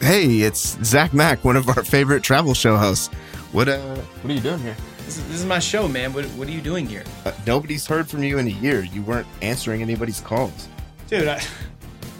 hey, 0.00 0.40
it's 0.40 0.76
Zach 0.84 1.14
Mack, 1.14 1.44
one 1.44 1.54
of 1.54 1.68
our 1.68 1.84
favorite 1.84 2.24
travel 2.24 2.52
show 2.52 2.76
hosts. 2.76 3.14
What 3.52 3.68
uh, 3.68 3.78
what 3.94 4.30
are 4.32 4.34
you 4.34 4.40
doing 4.40 4.58
here? 4.58 4.76
This 5.06 5.18
is, 5.18 5.24
this 5.28 5.36
is 5.40 5.46
my 5.46 5.58
show, 5.58 5.86
man. 5.88 6.12
What 6.12 6.24
what 6.36 6.48
are 6.48 6.52
you 6.52 6.60
doing 6.62 6.86
here, 6.86 7.04
Uh, 7.24 7.32
nobody's 7.46 7.86
heard 7.86 8.08
from 8.08 8.22
you 8.22 8.38
in 8.38 8.46
a 8.46 8.50
year. 8.50 8.82
You 8.84 9.02
weren't 9.02 9.26
answering 9.42 9.82
anybody's 9.82 10.20
calls. 10.20 10.68
dude? 11.08 11.28
I, 11.28 11.36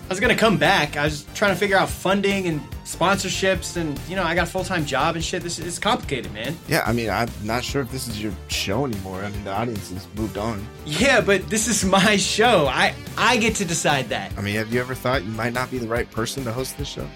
I 0.04 0.08
was 0.10 0.20
gonna 0.20 0.36
come 0.36 0.58
back. 0.58 0.98
I 0.98 1.04
was 1.04 1.24
trying 1.34 1.52
to 1.52 1.56
figure 1.58 1.78
out 1.78 1.88
funding 1.88 2.46
and 2.46 2.60
sponsorships, 2.84 3.78
and 3.78 3.98
you 4.06 4.16
know, 4.16 4.22
I 4.22 4.34
got 4.34 4.46
a 4.48 4.50
full 4.50 4.62
time 4.64 4.84
job 4.84 5.14
and 5.16 5.24
shit. 5.24 5.42
This 5.42 5.58
is 5.58 5.78
complicated, 5.78 6.30
man. 6.34 6.54
Yeah, 6.68 6.82
I 6.86 6.92
mean, 6.92 7.08
I'm 7.08 7.30
not 7.42 7.64
sure 7.64 7.80
if 7.80 7.90
this 7.90 8.06
is 8.06 8.22
your 8.22 8.32
show 8.48 8.84
anymore. 8.84 9.24
I 9.24 9.30
mean, 9.30 9.44
the 9.44 9.52
audience 9.52 9.90
has 9.90 10.06
moved 10.14 10.36
on. 10.36 10.66
Yeah, 10.84 11.22
but 11.22 11.48
this 11.48 11.68
is 11.68 11.84
my 11.86 12.16
show. 12.16 12.66
I 12.66 12.94
I 13.16 13.38
get 13.38 13.54
to 13.56 13.64
decide 13.64 14.10
that. 14.10 14.32
I 14.36 14.42
mean, 14.42 14.56
have 14.56 14.72
you 14.74 14.80
ever 14.80 14.94
thought 14.94 15.24
you 15.24 15.30
might 15.32 15.54
not 15.54 15.70
be 15.70 15.78
the 15.78 15.88
right 15.88 16.10
person 16.10 16.44
to 16.44 16.52
host 16.52 16.76
this 16.76 16.88
show? 16.88 17.08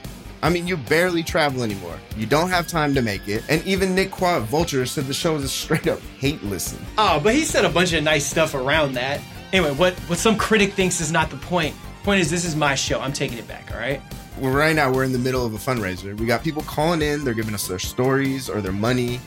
I 0.42 0.50
mean, 0.50 0.66
you 0.66 0.76
barely 0.76 1.22
travel 1.22 1.62
anymore. 1.62 1.98
You 2.16 2.26
don't 2.26 2.48
have 2.50 2.68
time 2.68 2.94
to 2.94 3.02
make 3.02 3.26
it. 3.28 3.42
And 3.48 3.64
even 3.66 3.94
Nick 3.94 4.10
Quah 4.12 4.40
Vulture 4.40 4.86
said 4.86 5.06
the 5.06 5.14
show 5.14 5.34
is 5.36 5.44
a 5.44 5.48
straight 5.48 5.88
up 5.88 6.00
hate 6.18 6.42
listen. 6.44 6.78
Oh, 6.96 7.20
but 7.20 7.34
he 7.34 7.44
said 7.44 7.64
a 7.64 7.68
bunch 7.68 7.92
of 7.92 8.04
nice 8.04 8.26
stuff 8.26 8.54
around 8.54 8.92
that. 8.94 9.20
Anyway, 9.52 9.72
what 9.72 9.94
what 10.00 10.18
some 10.18 10.36
critic 10.36 10.74
thinks 10.74 11.00
is 11.00 11.10
not 11.10 11.30
the 11.30 11.36
point. 11.36 11.74
Point 12.04 12.20
is, 12.20 12.30
this 12.30 12.44
is 12.44 12.54
my 12.54 12.74
show. 12.74 13.00
I'm 13.00 13.12
taking 13.12 13.38
it 13.38 13.48
back. 13.48 13.70
All 13.72 13.78
right. 13.78 14.00
Well, 14.38 14.52
right 14.52 14.76
now, 14.76 14.92
we're 14.92 15.04
in 15.04 15.12
the 15.12 15.18
middle 15.18 15.44
of 15.44 15.52
a 15.52 15.58
fundraiser. 15.58 16.16
We 16.16 16.26
got 16.26 16.44
people 16.44 16.62
calling 16.62 17.02
in, 17.02 17.24
they're 17.24 17.34
giving 17.34 17.54
us 17.54 17.66
their 17.66 17.80
stories 17.80 18.48
or 18.48 18.60
their 18.60 18.72
money. 18.72 19.20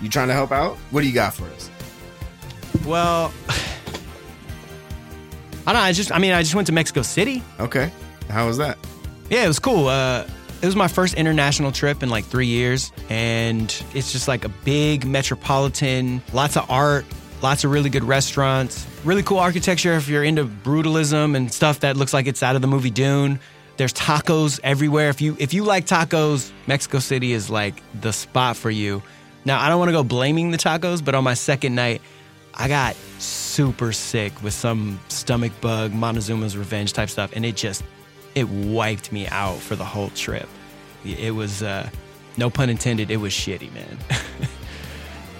You 0.00 0.08
trying 0.08 0.28
to 0.28 0.34
help 0.34 0.52
out? 0.52 0.76
What 0.90 1.00
do 1.00 1.08
you 1.08 1.14
got 1.14 1.34
for 1.34 1.46
us? 1.46 1.68
Well, 2.86 3.32
I 5.66 5.72
don't. 5.72 5.74
know, 5.74 5.80
I 5.80 5.92
just. 5.92 6.12
I 6.12 6.18
mean, 6.18 6.32
I 6.32 6.42
just 6.42 6.54
went 6.54 6.66
to 6.68 6.72
Mexico 6.72 7.02
City. 7.02 7.42
Okay. 7.58 7.90
How 8.28 8.46
was 8.46 8.58
that? 8.58 8.78
Yeah, 9.30 9.44
it 9.44 9.48
was 9.48 9.58
cool. 9.58 9.88
Uh, 9.88 10.26
it 10.62 10.66
was 10.66 10.76
my 10.76 10.86
first 10.86 11.14
international 11.14 11.72
trip 11.72 12.04
in 12.04 12.08
like 12.08 12.24
three 12.24 12.46
years, 12.46 12.92
and 13.10 13.84
it's 13.94 14.12
just 14.12 14.28
like 14.28 14.44
a 14.44 14.48
big 14.48 15.04
metropolitan, 15.04 16.22
lots 16.32 16.56
of 16.56 16.70
art, 16.70 17.04
lots 17.42 17.64
of 17.64 17.72
really 17.72 17.90
good 17.90 18.04
restaurants, 18.04 18.86
really 19.04 19.24
cool 19.24 19.38
architecture 19.38 19.94
if 19.94 20.08
you're 20.08 20.22
into 20.22 20.44
brutalism 20.44 21.36
and 21.36 21.52
stuff 21.52 21.80
that 21.80 21.96
looks 21.96 22.14
like 22.14 22.28
it's 22.28 22.44
out 22.44 22.54
of 22.54 22.62
the 22.62 22.68
movie 22.68 22.90
Dune. 22.90 23.40
There's 23.76 23.92
tacos 23.92 24.60
everywhere. 24.62 25.08
If 25.08 25.20
you 25.20 25.36
if 25.40 25.52
you 25.52 25.64
like 25.64 25.86
tacos, 25.86 26.52
Mexico 26.68 27.00
City 27.00 27.32
is 27.32 27.50
like 27.50 27.82
the 28.00 28.12
spot 28.12 28.56
for 28.56 28.70
you. 28.70 29.02
Now, 29.44 29.60
I 29.60 29.68
don't 29.68 29.80
want 29.80 29.88
to 29.88 29.92
go 29.92 30.04
blaming 30.04 30.52
the 30.52 30.58
tacos, 30.58 31.04
but 31.04 31.16
on 31.16 31.24
my 31.24 31.34
second 31.34 31.74
night, 31.74 32.02
I 32.54 32.68
got 32.68 32.94
super 33.18 33.92
sick 33.92 34.40
with 34.44 34.54
some 34.54 35.00
stomach 35.08 35.52
bug, 35.60 35.90
Montezuma's 35.90 36.56
revenge 36.56 36.92
type 36.92 37.10
stuff, 37.10 37.32
and 37.34 37.44
it 37.44 37.56
just 37.56 37.82
it 38.34 38.48
wiped 38.48 39.12
me 39.12 39.26
out 39.28 39.58
for 39.58 39.76
the 39.76 39.84
whole 39.84 40.10
trip. 40.10 40.48
It 41.04 41.34
was 41.34 41.62
uh, 41.62 41.88
no 42.36 42.50
pun 42.50 42.70
intended. 42.70 43.10
It 43.10 43.18
was 43.18 43.32
shitty, 43.32 43.72
man. 43.72 43.98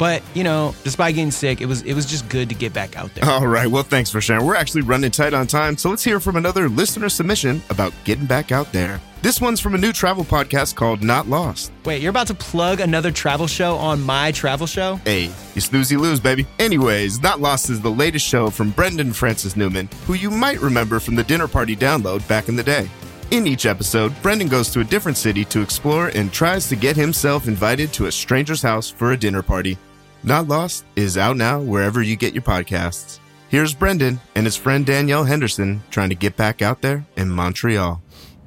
but 0.02 0.20
you 0.34 0.42
know, 0.42 0.74
despite 0.82 1.14
getting 1.14 1.30
sick, 1.30 1.60
it 1.60 1.66
was 1.66 1.82
it 1.82 1.94
was 1.94 2.06
just 2.06 2.28
good 2.28 2.48
to 2.48 2.56
get 2.56 2.72
back 2.72 2.96
out 2.96 3.14
there. 3.14 3.24
All 3.24 3.46
right. 3.46 3.68
Well, 3.68 3.84
thanks 3.84 4.10
for 4.10 4.20
sharing. 4.20 4.44
We're 4.44 4.56
actually 4.56 4.82
running 4.82 5.12
tight 5.12 5.32
on 5.32 5.46
time, 5.46 5.76
so 5.76 5.90
let's 5.90 6.02
hear 6.02 6.18
from 6.18 6.34
another 6.34 6.68
listener 6.68 7.08
submission 7.08 7.62
about 7.70 7.92
getting 8.02 8.26
back 8.26 8.50
out 8.50 8.72
there. 8.72 9.00
This 9.22 9.40
one's 9.40 9.60
from 9.60 9.76
a 9.76 9.78
new 9.78 9.92
travel 9.92 10.24
podcast 10.24 10.74
called 10.74 11.04
Not 11.04 11.28
Lost. 11.28 11.70
Wait, 11.84 12.02
you're 12.02 12.10
about 12.10 12.26
to 12.26 12.34
plug 12.34 12.80
another 12.80 13.12
travel 13.12 13.46
show 13.46 13.76
on 13.76 14.02
my 14.02 14.32
travel 14.32 14.66
show? 14.66 14.96
Hey, 15.04 15.30
you 15.54 15.60
snooze, 15.60 15.92
you 15.92 16.00
lose, 16.00 16.18
baby. 16.18 16.48
Anyways, 16.58 17.22
Not 17.22 17.40
Lost 17.40 17.70
is 17.70 17.80
the 17.80 17.88
latest 17.88 18.26
show 18.26 18.50
from 18.50 18.70
Brendan 18.70 19.12
Francis 19.12 19.54
Newman, 19.56 19.88
who 20.08 20.14
you 20.14 20.32
might 20.32 20.60
remember 20.60 20.98
from 20.98 21.14
the 21.14 21.22
Dinner 21.22 21.46
Party 21.46 21.76
download 21.76 22.26
back 22.26 22.48
in 22.48 22.56
the 22.56 22.64
day. 22.64 22.90
In 23.30 23.46
each 23.46 23.66
episode, 23.66 24.12
Brendan 24.20 24.48
goes 24.48 24.68
to 24.70 24.80
a 24.80 24.84
different 24.84 25.16
city 25.16 25.44
to 25.44 25.62
explore 25.62 26.08
and 26.08 26.32
tries 26.32 26.68
to 26.68 26.74
get 26.74 26.96
himself 26.96 27.46
invited 27.46 27.92
to 27.92 28.06
a 28.06 28.12
stranger's 28.12 28.62
house 28.62 28.90
for 28.90 29.12
a 29.12 29.16
dinner 29.16 29.42
party. 29.42 29.78
Not 30.24 30.46
Lost 30.48 30.84
is 30.94 31.16
out 31.18 31.36
now 31.36 31.60
wherever 31.60 32.00
you 32.02 32.16
get 32.16 32.32
your 32.32 32.42
podcasts. 32.42 33.18
Here's 33.48 33.74
Brendan 33.74 34.20
and 34.34 34.46
his 34.46 34.56
friend 34.56 34.86
Danielle 34.86 35.24
Henderson 35.24 35.82
trying 35.90 36.08
to 36.10 36.14
get 36.14 36.36
back 36.36 36.62
out 36.62 36.80
there 36.80 37.04
in 37.16 37.28
Montreal. 37.28 38.00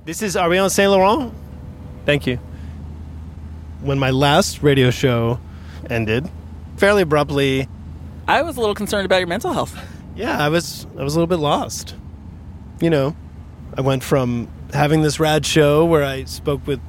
This 0.05 0.21
is 0.21 0.35
Are 0.35 0.49
we 0.49 0.57
on 0.57 0.69
Saint 0.69 0.91
Laurent? 0.91 1.33
Thank 2.05 2.27
you. 2.27 2.37
When 3.81 3.99
my 3.99 4.09
last 4.09 4.63
radio 4.63 4.89
show 4.89 5.39
ended, 5.89 6.29
fairly 6.77 7.01
abruptly, 7.03 7.67
I 8.27 8.41
was 8.41 8.57
a 8.57 8.59
little 8.59 8.75
concerned 8.75 9.05
about 9.05 9.17
your 9.17 9.27
mental 9.27 9.51
health. 9.53 9.77
yeah, 10.15 10.43
I 10.43 10.49
was 10.49 10.87
I 10.97 11.03
was 11.03 11.13
a 11.15 11.19
little 11.19 11.27
bit 11.27 11.39
lost. 11.39 11.95
You 12.81 12.89
know, 12.89 13.15
I 13.77 13.81
went 13.81 14.03
from 14.03 14.47
having 14.73 15.01
this 15.01 15.19
rad 15.19 15.45
show 15.45 15.85
where 15.85 16.03
I 16.03 16.23
spoke 16.23 16.65
with 16.65 16.79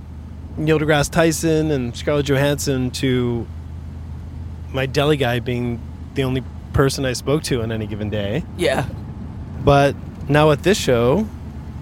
Neil 0.57 0.79
deGrasse 0.79 1.11
Tyson 1.11 1.71
and 1.71 1.95
Scarlett 1.95 2.27
Johansson 2.27 2.91
to 2.93 3.47
my 4.77 4.87
deli 4.87 5.17
guy 5.17 5.41
being 5.41 5.81
the 6.15 6.23
only 6.23 6.45
person 6.73 7.05
I 7.05 7.15
spoke 7.15 7.43
to 7.45 7.63
on 7.63 7.73
any 7.73 7.87
given 7.87 8.11
day. 8.11 8.45
Yeah. 8.57 8.87
But 9.65 9.97
now 10.29 10.53
at 10.53 10.63
this 10.63 10.79
show, 10.79 11.27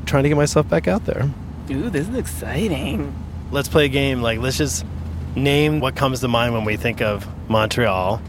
trying 0.06 0.22
to 0.22 0.28
get 0.30 0.36
myself 0.36 0.66
back 0.68 0.88
out 0.88 1.04
there. 1.04 1.28
Dude, 1.66 1.92
this 1.92 2.08
is 2.08 2.14
exciting. 2.16 3.14
Let's 3.50 3.68
play 3.68 3.86
a 3.86 3.88
game. 3.88 4.22
Like, 4.22 4.38
let's 4.38 4.56
just 4.56 4.86
name 5.34 5.80
what 5.80 5.96
comes 5.96 6.20
to 6.20 6.28
mind 6.28 6.54
when 6.54 6.64
we 6.64 6.76
think 6.76 7.02
of 7.02 7.26
Montreal. 7.50 8.22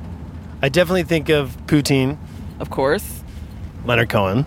I 0.62 0.70
definitely 0.70 1.04
think 1.04 1.30
of 1.30 1.56
poutine, 1.68 2.18
Of 2.60 2.70
course. 2.70 3.24
Leonard 3.86 4.10
Cohen. 4.10 4.46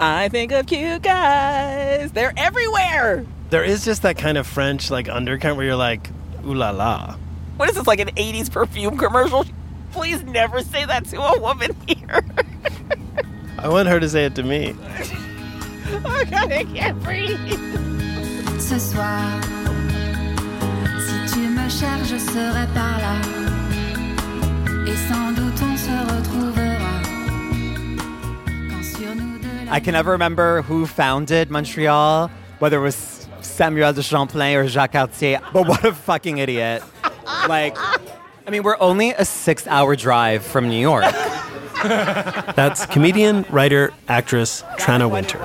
I 0.00 0.28
think 0.28 0.52
of 0.52 0.66
cute 0.66 1.02
guys. 1.02 2.12
They're 2.12 2.32
everywhere. 2.36 3.26
There 3.50 3.64
is 3.64 3.84
just 3.84 4.02
that 4.02 4.16
kind 4.16 4.38
of 4.38 4.46
French 4.46 4.90
like 4.90 5.08
undercurrent 5.08 5.56
where 5.56 5.66
you're 5.66 5.76
like, 5.76 6.08
ooh 6.44 6.54
la 6.54 6.70
la. 6.70 7.16
What 7.56 7.70
is 7.70 7.76
this, 7.76 7.86
like 7.86 8.00
an 8.00 8.08
80s 8.08 8.50
perfume 8.50 8.98
commercial? 8.98 9.46
Please 9.92 10.22
never 10.24 10.60
say 10.60 10.84
that 10.84 11.06
to 11.06 11.22
a 11.22 11.40
woman 11.40 11.74
here. 11.86 12.22
I 13.58 13.68
want 13.68 13.88
her 13.88 13.98
to 13.98 14.08
say 14.08 14.26
it 14.26 14.34
to 14.34 14.42
me. 14.42 14.74
oh 16.04 16.24
God, 16.30 16.52
I 16.52 16.64
can't 16.64 17.02
breathe. 17.02 17.38
Ce 18.60 18.78
soir, 18.78 19.40
si 21.00 21.34
tu 21.34 21.48
me 21.48 21.68
cherches, 21.70 22.08
je 22.08 22.18
serai 22.18 22.66
par 22.74 22.98
là. 22.98 23.20
Et 24.86 24.96
sans 25.08 25.32
doute 25.32 25.62
on 25.62 25.76
se 25.78 25.90
retrouvera. 25.90 27.02
Quand 28.68 28.84
sur 28.84 29.14
nous 29.14 29.36
I 29.70 29.80
can 29.80 29.92
never 29.92 30.10
remember 30.12 30.62
who 30.62 30.86
founded 30.86 31.50
Montreal, 31.50 32.30
whether 32.58 32.78
it 32.78 32.82
was 32.82 33.28
Samuel 33.40 33.94
de 33.94 34.02
Champlain 34.02 34.56
or 34.56 34.68
Jacques 34.68 34.92
Cartier, 34.92 35.40
but 35.52 35.66
what 35.66 35.84
a 35.84 35.92
fucking 35.92 36.38
idiot. 36.38 36.82
Like, 37.48 37.76
I 37.78 38.50
mean, 38.50 38.62
we're 38.62 38.78
only 38.80 39.10
a 39.10 39.24
six 39.24 39.66
hour 39.66 39.96
drive 39.96 40.44
from 40.44 40.68
New 40.68 40.80
York. 40.80 41.04
That's 41.82 42.86
comedian, 42.86 43.44
writer, 43.50 43.92
actress 44.08 44.62
Tranna 44.78 45.10
Wintour. 45.10 45.40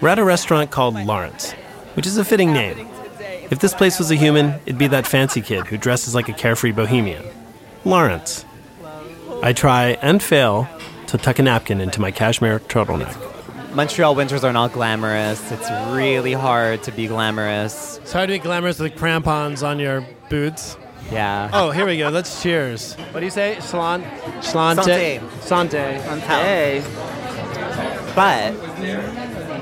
We're 0.00 0.08
at 0.08 0.18
a 0.18 0.24
restaurant 0.24 0.70
called 0.70 0.94
Lawrence, 0.94 1.52
which 1.94 2.06
is 2.06 2.16
a 2.18 2.24
fitting 2.24 2.52
name. 2.52 2.88
If 3.50 3.58
this 3.58 3.74
place 3.74 3.98
was 3.98 4.10
a 4.10 4.14
human, 4.14 4.60
it'd 4.66 4.78
be 4.78 4.86
that 4.88 5.06
fancy 5.06 5.42
kid 5.42 5.66
who 5.66 5.76
dresses 5.76 6.14
like 6.14 6.28
a 6.28 6.32
carefree 6.32 6.72
bohemian. 6.72 7.22
Lawrence. 7.84 8.44
I 9.42 9.52
try 9.52 9.98
and 10.02 10.22
fail 10.22 10.68
to 11.08 11.18
tuck 11.18 11.38
a 11.38 11.42
napkin 11.42 11.80
into 11.80 12.00
my 12.00 12.10
cashmere 12.10 12.60
turtleneck. 12.60 13.14
Montreal 13.74 14.14
winters 14.14 14.44
are 14.44 14.52
not 14.52 14.72
glamorous. 14.72 15.50
It's 15.50 15.70
really 15.92 16.32
hard 16.32 16.82
to 16.84 16.92
be 16.92 17.06
glamorous. 17.06 17.98
It's 17.98 18.12
hard 18.12 18.28
to 18.28 18.34
be 18.34 18.38
glamorous 18.38 18.78
with 18.78 18.96
crampons 18.96 19.62
on 19.62 19.78
your 19.78 20.06
boots. 20.32 20.78
Yeah. 21.10 21.50
Oh, 21.52 21.70
here 21.70 21.84
we 21.84 21.98
go. 21.98 22.08
Let's 22.08 22.42
cheers. 22.42 22.94
What 23.12 23.20
do 23.20 23.26
you 23.26 23.30
say? 23.30 23.60
Slan? 23.60 24.02
Slante? 24.40 25.20
Sante. 25.42 26.00
Sante. 26.00 26.82
But 28.14 28.54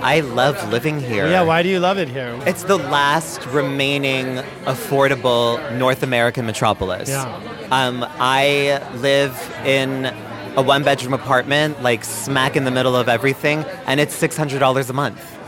I 0.03 0.21
love 0.21 0.57
living 0.71 1.01
here. 1.01 1.27
Yeah, 1.27 1.43
why 1.43 1.65
do 1.65 1.69
you 1.69 1.81
love 1.81 1.99
it 1.99 2.09
here? 2.09 2.39
It's 2.47 2.63
the 2.63 2.77
last 2.77 3.45
remaining 3.47 4.37
affordable 4.65 5.59
North 5.77 6.05
American 6.05 6.47
metropolis. 6.47 7.09
Yeah. 7.09 7.25
Um, 7.73 8.07
I 8.19 8.81
live 8.97 9.35
in 9.65 10.07
a 10.57 10.63
one 10.63 10.85
bedroom 10.85 11.15
apartment, 11.15 11.83
like 11.83 12.05
smack 12.05 12.55
in 12.55 12.63
the 12.65 12.71
middle 12.71 12.95
of 12.95 13.09
everything, 13.09 13.65
and 13.87 13.99
it's 13.99 14.17
$600 14.21 14.89
a 14.89 14.93
month. 14.93 15.40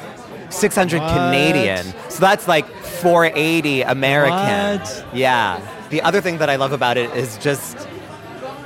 600 0.53 1.01
What? 1.01 1.13
Canadian. 1.13 1.85
So 2.11 2.21
that's 2.21 2.47
like 2.47 2.67
480 2.67 3.83
American. 3.83 4.81
What? 4.81 5.07
Yeah. 5.15 5.61
The 5.91 6.03
other 6.03 6.21
thing 6.21 6.39
that 6.39 6.49
I 6.51 6.57
love 6.57 6.73
about 6.73 6.97
it 6.97 7.11
is 7.17 7.37
just 7.39 7.77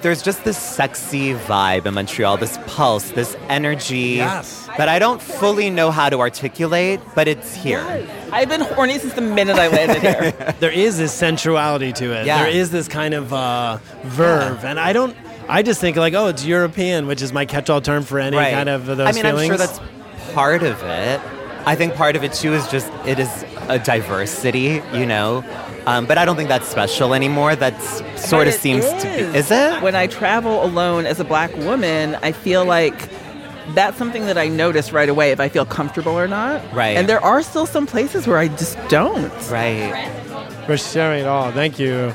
there's 0.03 0.23
just 0.23 0.45
this 0.45 0.59
sexy 0.59 1.33
vibe 1.33 1.87
in 1.87 1.95
Montreal, 1.95 2.37
this 2.37 2.59
pulse, 2.67 3.11
this 3.13 3.35
energy 3.49 4.17
Yes. 4.19 4.69
that 4.77 4.89
I 4.89 4.99
don't 5.01 5.21
fully 5.21 5.71
know 5.71 5.91
how 5.91 6.11
to 6.11 6.21
articulate, 6.21 7.01
but 7.15 7.27
it's 7.27 7.55
here. 7.55 7.81
I've 8.31 8.49
been 8.49 8.61
horny 8.61 8.99
since 8.99 9.15
the 9.15 9.23
minute 9.23 9.57
I 9.57 9.67
landed 9.69 10.03
here. 10.03 10.55
there 10.61 10.71
is 10.71 10.99
this 10.99 11.13
sensuality 11.13 11.93
to 11.95 12.13
it. 12.13 12.27
Yeah. 12.27 12.43
There 12.45 12.53
is 12.53 12.71
this 12.71 12.87
kind 12.89 13.15
of 13.15 13.33
uh, 13.33 13.79
verve, 14.05 14.65
and 14.65 14.79
I 14.79 14.93
don't. 14.93 15.17
I 15.49 15.63
just 15.63 15.81
think 15.81 15.97
like, 15.97 16.15
oh, 16.15 16.27
it's 16.27 16.45
European, 16.45 17.07
which 17.07 17.23
is 17.23 17.33
my 17.33 17.47
catch-all 17.47 17.81
term 17.81 18.03
for 18.05 18.19
any 18.21 18.37
Right. 18.37 18.53
kind 18.53 18.69
of 18.69 18.87
those 18.87 18.99
I 19.01 19.13
mean, 19.13 19.23
feelings. 19.25 19.51
I'm 19.51 19.57
sure 19.57 19.67
that's 19.67 19.81
part 20.35 20.63
of 20.63 20.81
it. 20.85 21.21
I 21.67 21.75
think 21.75 21.95
part 21.95 22.15
of 22.17 22.23
it 22.25 22.33
too 22.33 22.55
is 22.55 22.67
just 22.69 22.91
it 23.07 23.19
is 23.19 23.45
a 23.69 23.79
diverse 23.79 24.31
city, 24.31 24.81
you 24.95 25.05
know. 25.05 25.45
Um, 25.87 26.07
but 26.07 26.17
I 26.19 26.25
don't 26.25 26.37
think 26.37 26.49
that's 26.49 26.67
special 26.69 27.15
anymore. 27.15 27.55
That's 27.57 27.99
sort 28.29 28.47
But 28.47 28.49
of 28.49 28.55
it 28.55 28.61
seems 28.61 28.85
to 28.89 29.03
be. 29.03 29.39
Is 29.39 29.51
it? 29.51 29.83
When 29.83 29.95
I 29.95 30.07
travel 30.07 30.65
alone 30.65 31.07
as 31.07 31.21
a 31.21 31.25
black 31.25 31.55
woman, 31.59 32.17
I 32.23 32.33
feel 32.33 32.65
like 32.65 33.09
that's 33.75 33.97
something 33.97 34.27
that 34.27 34.39
I 34.39 34.49
notice 34.49 34.93
right 34.93 35.09
away 35.09 35.33
if 35.33 35.41
I 35.41 35.49
feel 35.49 35.65
comfortable 35.65 36.13
or 36.13 36.29
not. 36.29 36.63
Right. 36.73 36.97
And 36.97 37.09
there 37.09 37.21
are 37.21 37.43
still 37.43 37.67
some 37.67 37.87
places 37.87 38.27
where 38.27 38.39
I 38.39 38.49
just 38.49 38.79
don't. 38.89 39.33
Right. 39.51 40.09
For 40.67 40.77
sharing 40.77 41.23
it 41.23 41.27
all. 41.27 41.51
Thank 41.53 41.79
you. 41.79 42.15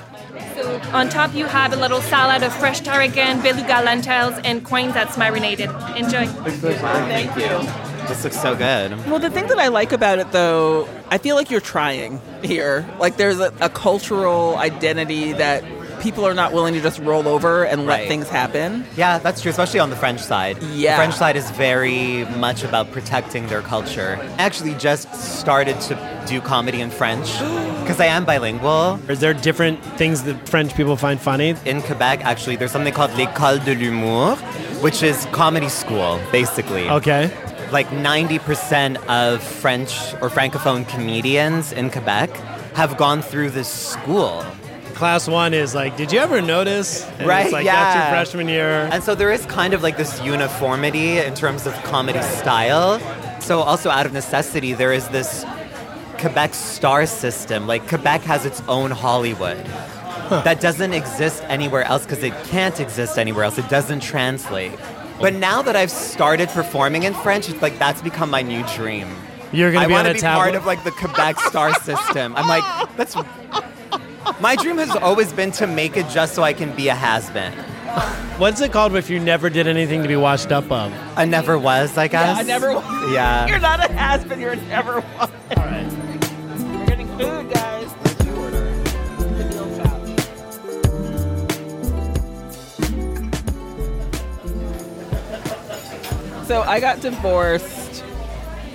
So 0.55 0.79
on 0.93 1.09
top 1.09 1.33
you 1.33 1.45
have 1.45 1.73
a 1.73 1.77
little 1.77 2.01
salad 2.01 2.43
of 2.43 2.53
fresh 2.53 2.81
tarragon, 2.81 3.41
beluga 3.41 3.81
lentils, 3.83 4.39
and 4.43 4.65
coins 4.65 4.93
that's 4.93 5.17
marinated. 5.17 5.69
Enjoy. 5.95 6.25
Thank 6.25 7.35
you. 7.37 7.90
This 8.11 8.25
looks 8.25 8.41
so 8.41 8.55
good. 8.57 8.91
Well, 9.07 9.19
the 9.19 9.29
thing 9.29 9.47
that 9.47 9.57
I 9.57 9.69
like 9.69 9.93
about 9.93 10.19
it, 10.19 10.33
though, 10.33 10.85
I 11.09 11.17
feel 11.17 11.37
like 11.37 11.49
you're 11.49 11.61
trying 11.61 12.19
here. 12.43 12.85
Like 12.99 13.15
there's 13.15 13.39
a, 13.39 13.53
a 13.61 13.69
cultural 13.69 14.57
identity 14.57 15.31
that 15.31 15.63
people 16.01 16.25
are 16.27 16.33
not 16.33 16.51
willing 16.51 16.73
to 16.73 16.81
just 16.81 16.99
roll 16.99 17.25
over 17.27 17.63
and 17.63 17.85
let 17.85 17.99
Right. 17.99 18.07
things 18.09 18.27
happen. 18.27 18.85
Yeah, 18.97 19.17
that's 19.19 19.41
true, 19.41 19.51
especially 19.51 19.79
on 19.79 19.89
the 19.91 19.95
French 19.95 20.19
side. 20.19 20.61
Yeah. 20.73 20.91
The 20.91 21.03
French 21.03 21.13
side 21.15 21.37
is 21.37 21.49
very 21.51 22.25
much 22.37 22.63
about 22.65 22.91
protecting 22.91 23.47
their 23.47 23.61
culture. 23.61 24.19
I 24.21 24.43
actually 24.43 24.73
just 24.73 25.13
started 25.15 25.79
to 25.81 26.23
do 26.27 26.41
comedy 26.41 26.81
in 26.81 26.89
French 26.89 27.31
because 27.81 28.01
I 28.01 28.07
am 28.07 28.25
bilingual. 28.25 28.99
Is 29.09 29.19
there 29.21 29.33
different 29.33 29.81
things 29.97 30.23
that 30.23 30.49
French 30.49 30.75
people 30.75 30.97
find 30.97 31.17
funny? 31.21 31.55
In 31.65 31.81
Quebec, 31.81 32.25
actually, 32.25 32.57
there's 32.57 32.71
something 32.71 32.93
called 32.93 33.11
l'École 33.13 33.63
de 33.63 33.73
l'Humour, 33.75 34.35
which 34.81 35.01
is 35.01 35.25
comedy 35.31 35.69
school, 35.69 36.19
basically. 36.31 36.89
Okay. 36.89 37.31
Like 37.71 37.87
90% 37.87 38.97
of 39.07 39.41
French 39.41 40.13
or 40.15 40.29
Francophone 40.29 40.87
comedians 40.87 41.71
in 41.71 41.89
Quebec 41.89 42.29
have 42.75 42.97
gone 42.97 43.21
through 43.21 43.51
this 43.51 43.69
school. 43.69 44.43
Class 44.93 45.27
one 45.27 45.53
is 45.53 45.73
like, 45.73 45.95
did 45.95 46.11
you 46.11 46.19
ever 46.19 46.41
notice? 46.41 47.05
And 47.17 47.27
right? 47.27 47.45
It's 47.45 47.53
like 47.53 47.65
yeah. 47.65 47.75
that's 47.75 47.95
your 47.95 48.11
freshman 48.11 48.49
year. 48.49 48.89
And 48.91 49.03
so 49.03 49.15
there 49.15 49.31
is 49.31 49.45
kind 49.45 49.73
of 49.73 49.83
like 49.83 49.97
this 49.97 50.21
uniformity 50.21 51.17
in 51.17 51.33
terms 51.33 51.65
of 51.65 51.73
comedy 51.83 52.21
style. 52.21 52.99
So 53.41 53.61
also 53.61 53.89
out 53.89 54.05
of 54.05 54.13
necessity, 54.13 54.73
there 54.73 54.93
is 54.93 55.07
this 55.09 55.45
Quebec 56.19 56.53
star 56.53 57.05
system. 57.05 57.67
Like 57.67 57.87
Quebec 57.87 58.21
has 58.21 58.45
its 58.45 58.61
own 58.67 58.91
Hollywood. 58.91 59.65
That 60.29 60.61
doesn't 60.61 60.93
exist 60.93 61.43
anywhere 61.47 61.83
else 61.83 62.03
because 62.03 62.23
it 62.23 62.33
can't 62.45 62.79
exist 62.79 63.17
anywhere 63.17 63.43
else. 63.43 63.57
It 63.57 63.67
doesn't 63.69 64.01
translate. 64.01 64.71
But 65.21 65.33
now 65.33 65.61
that 65.61 65.75
I've 65.75 65.91
started 65.91 66.49
performing 66.49 67.03
in 67.03 67.13
French, 67.13 67.49
it's 67.49 67.61
like 67.61 67.77
that's 67.79 68.01
become 68.01 68.29
my 68.29 68.41
new 68.41 68.63
dream. 68.75 69.07
You're 69.51 69.71
gonna 69.71 69.85
I 69.85 69.87
be 69.87 69.93
want 69.93 70.07
on 70.07 70.13
to 70.15 70.19
a 70.19 70.21
be 70.21 70.27
part 70.27 70.55
of 70.55 70.65
like 70.65 70.83
the 70.83 70.91
Quebec 70.91 71.39
star 71.41 71.73
system. 71.81 72.35
I'm 72.35 72.47
like, 72.47 72.63
that's 72.97 73.15
my 74.39 74.55
dream 74.55 74.77
has 74.77 74.95
always 74.97 75.33
been 75.33 75.51
to 75.53 75.67
make 75.67 75.97
it 75.97 76.07
just 76.09 76.35
so 76.35 76.43
I 76.43 76.53
can 76.53 76.75
be 76.75 76.87
a 76.87 76.95
has-been. 76.95 77.53
What's 78.39 78.61
it 78.61 78.71
called 78.71 78.95
if 78.95 79.09
you 79.09 79.19
never 79.19 79.49
did 79.49 79.67
anything 79.67 80.01
to 80.01 80.07
be 80.07 80.15
washed 80.15 80.51
up 80.51 80.71
of? 80.71 80.93
I 81.17 81.25
never 81.25 81.57
was, 81.59 81.97
I 81.97 82.07
guess. 82.07 82.37
I 82.37 82.43
never 82.43 82.73
was. 82.73 83.13
Yeah. 83.13 83.47
You're 83.49 83.59
not 83.59 83.79
a 83.87 83.91
has 83.91 84.23
been, 84.23 84.39
you're 84.39 84.55
never 84.55 85.01
one. 85.01 85.29
So 96.51 96.63
I 96.63 96.81
got 96.81 96.99
divorced 96.99 98.03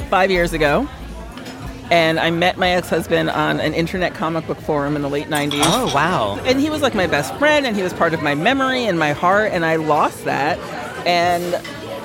five 0.08 0.30
years 0.30 0.54
ago, 0.54 0.88
and 1.90 2.18
I 2.18 2.30
met 2.30 2.56
my 2.56 2.70
ex-husband 2.70 3.28
on 3.28 3.60
an 3.60 3.74
internet 3.74 4.14
comic 4.14 4.46
book 4.46 4.58
forum 4.62 4.96
in 4.96 5.02
the 5.02 5.10
late 5.10 5.26
'90s. 5.26 5.60
Oh 5.62 5.94
wow! 5.94 6.40
And 6.46 6.58
he 6.58 6.70
was 6.70 6.80
like 6.80 6.94
my 6.94 7.06
best 7.06 7.34
friend, 7.34 7.66
and 7.66 7.76
he 7.76 7.82
was 7.82 7.92
part 7.92 8.14
of 8.14 8.22
my 8.22 8.34
memory 8.34 8.86
and 8.86 8.98
my 8.98 9.12
heart, 9.12 9.52
and 9.52 9.62
I 9.62 9.76
lost 9.76 10.24
that, 10.24 10.58
and 11.06 11.54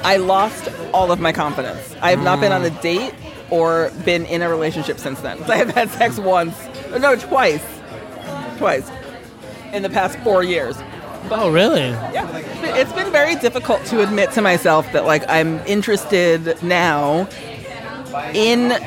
I 0.03 0.17
lost 0.17 0.67
all 0.93 1.09
of 1.09 1.21
my 1.21 1.31
confidence. 1.31 1.95
I 2.01 2.09
have 2.09 2.21
not 2.21 2.41
been 2.41 2.51
on 2.51 2.65
a 2.65 2.69
mm. 2.69 2.81
date 2.81 3.13
or 3.49 3.91
been 4.03 4.25
in 4.25 4.41
a 4.41 4.49
relationship 4.49 4.99
since 4.99 5.21
then. 5.21 5.41
I 5.49 5.55
have 5.55 5.69
had 5.69 5.89
sex 5.91 6.19
once, 6.19 6.53
no, 6.99 7.15
twice, 7.15 7.63
twice, 8.57 8.91
in 9.71 9.83
the 9.83 9.89
past 9.89 10.19
four 10.19 10.43
years. 10.43 10.75
Oh, 11.29 11.51
really? 11.51 11.89
Yeah, 11.89 12.27
it's 12.75 12.91
been 12.93 13.11
very 13.11 13.35
difficult 13.35 13.83
to 13.85 14.01
admit 14.01 14.31
to 14.31 14.41
myself 14.41 14.91
that 14.93 15.05
like 15.05 15.23
I'm 15.29 15.59
interested 15.67 16.61
now 16.63 17.27
in 18.33 18.77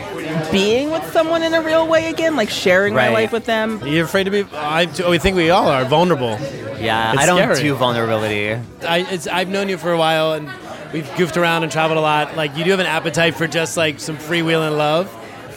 being 0.52 0.90
with 0.90 1.10
someone 1.12 1.42
in 1.42 1.54
a 1.54 1.62
real 1.62 1.86
way 1.86 2.08
again, 2.10 2.36
like 2.36 2.50
sharing 2.50 2.92
my 2.94 3.06
Right. 3.06 3.12
life 3.12 3.32
with 3.32 3.46
them. 3.46 3.82
Are 3.82 3.88
you 3.88 4.04
afraid 4.04 4.24
to 4.24 4.30
be? 4.30 4.44
I, 4.52 4.88
oh, 5.02 5.12
I 5.12 5.18
think 5.18 5.36
we 5.36 5.50
all 5.50 5.68
are 5.68 5.84
vulnerable. 5.84 6.38
Yeah, 6.78 7.12
It's 7.12 7.22
I 7.22 7.26
don't 7.26 7.38
scary. 7.38 7.62
do 7.62 7.74
vulnerability. 7.74 8.60
I, 8.86 8.98
it's, 9.10 9.26
I've 9.26 9.48
known 9.48 9.68
you 9.70 9.78
for 9.78 9.92
a 9.92 9.98
while, 9.98 10.32
and 10.34 10.50
we've 10.92 11.08
goofed 11.16 11.36
around 11.38 11.62
and 11.62 11.72
traveled 11.72 11.96
a 11.96 12.02
lot. 12.02 12.36
Like 12.36 12.56
you 12.58 12.64
do 12.64 12.70
have 12.72 12.80
an 12.80 12.86
appetite 12.86 13.34
for 13.36 13.46
just 13.46 13.76
like 13.78 14.00
some 14.00 14.16
freewheeling 14.18 14.76
love. 14.76 15.10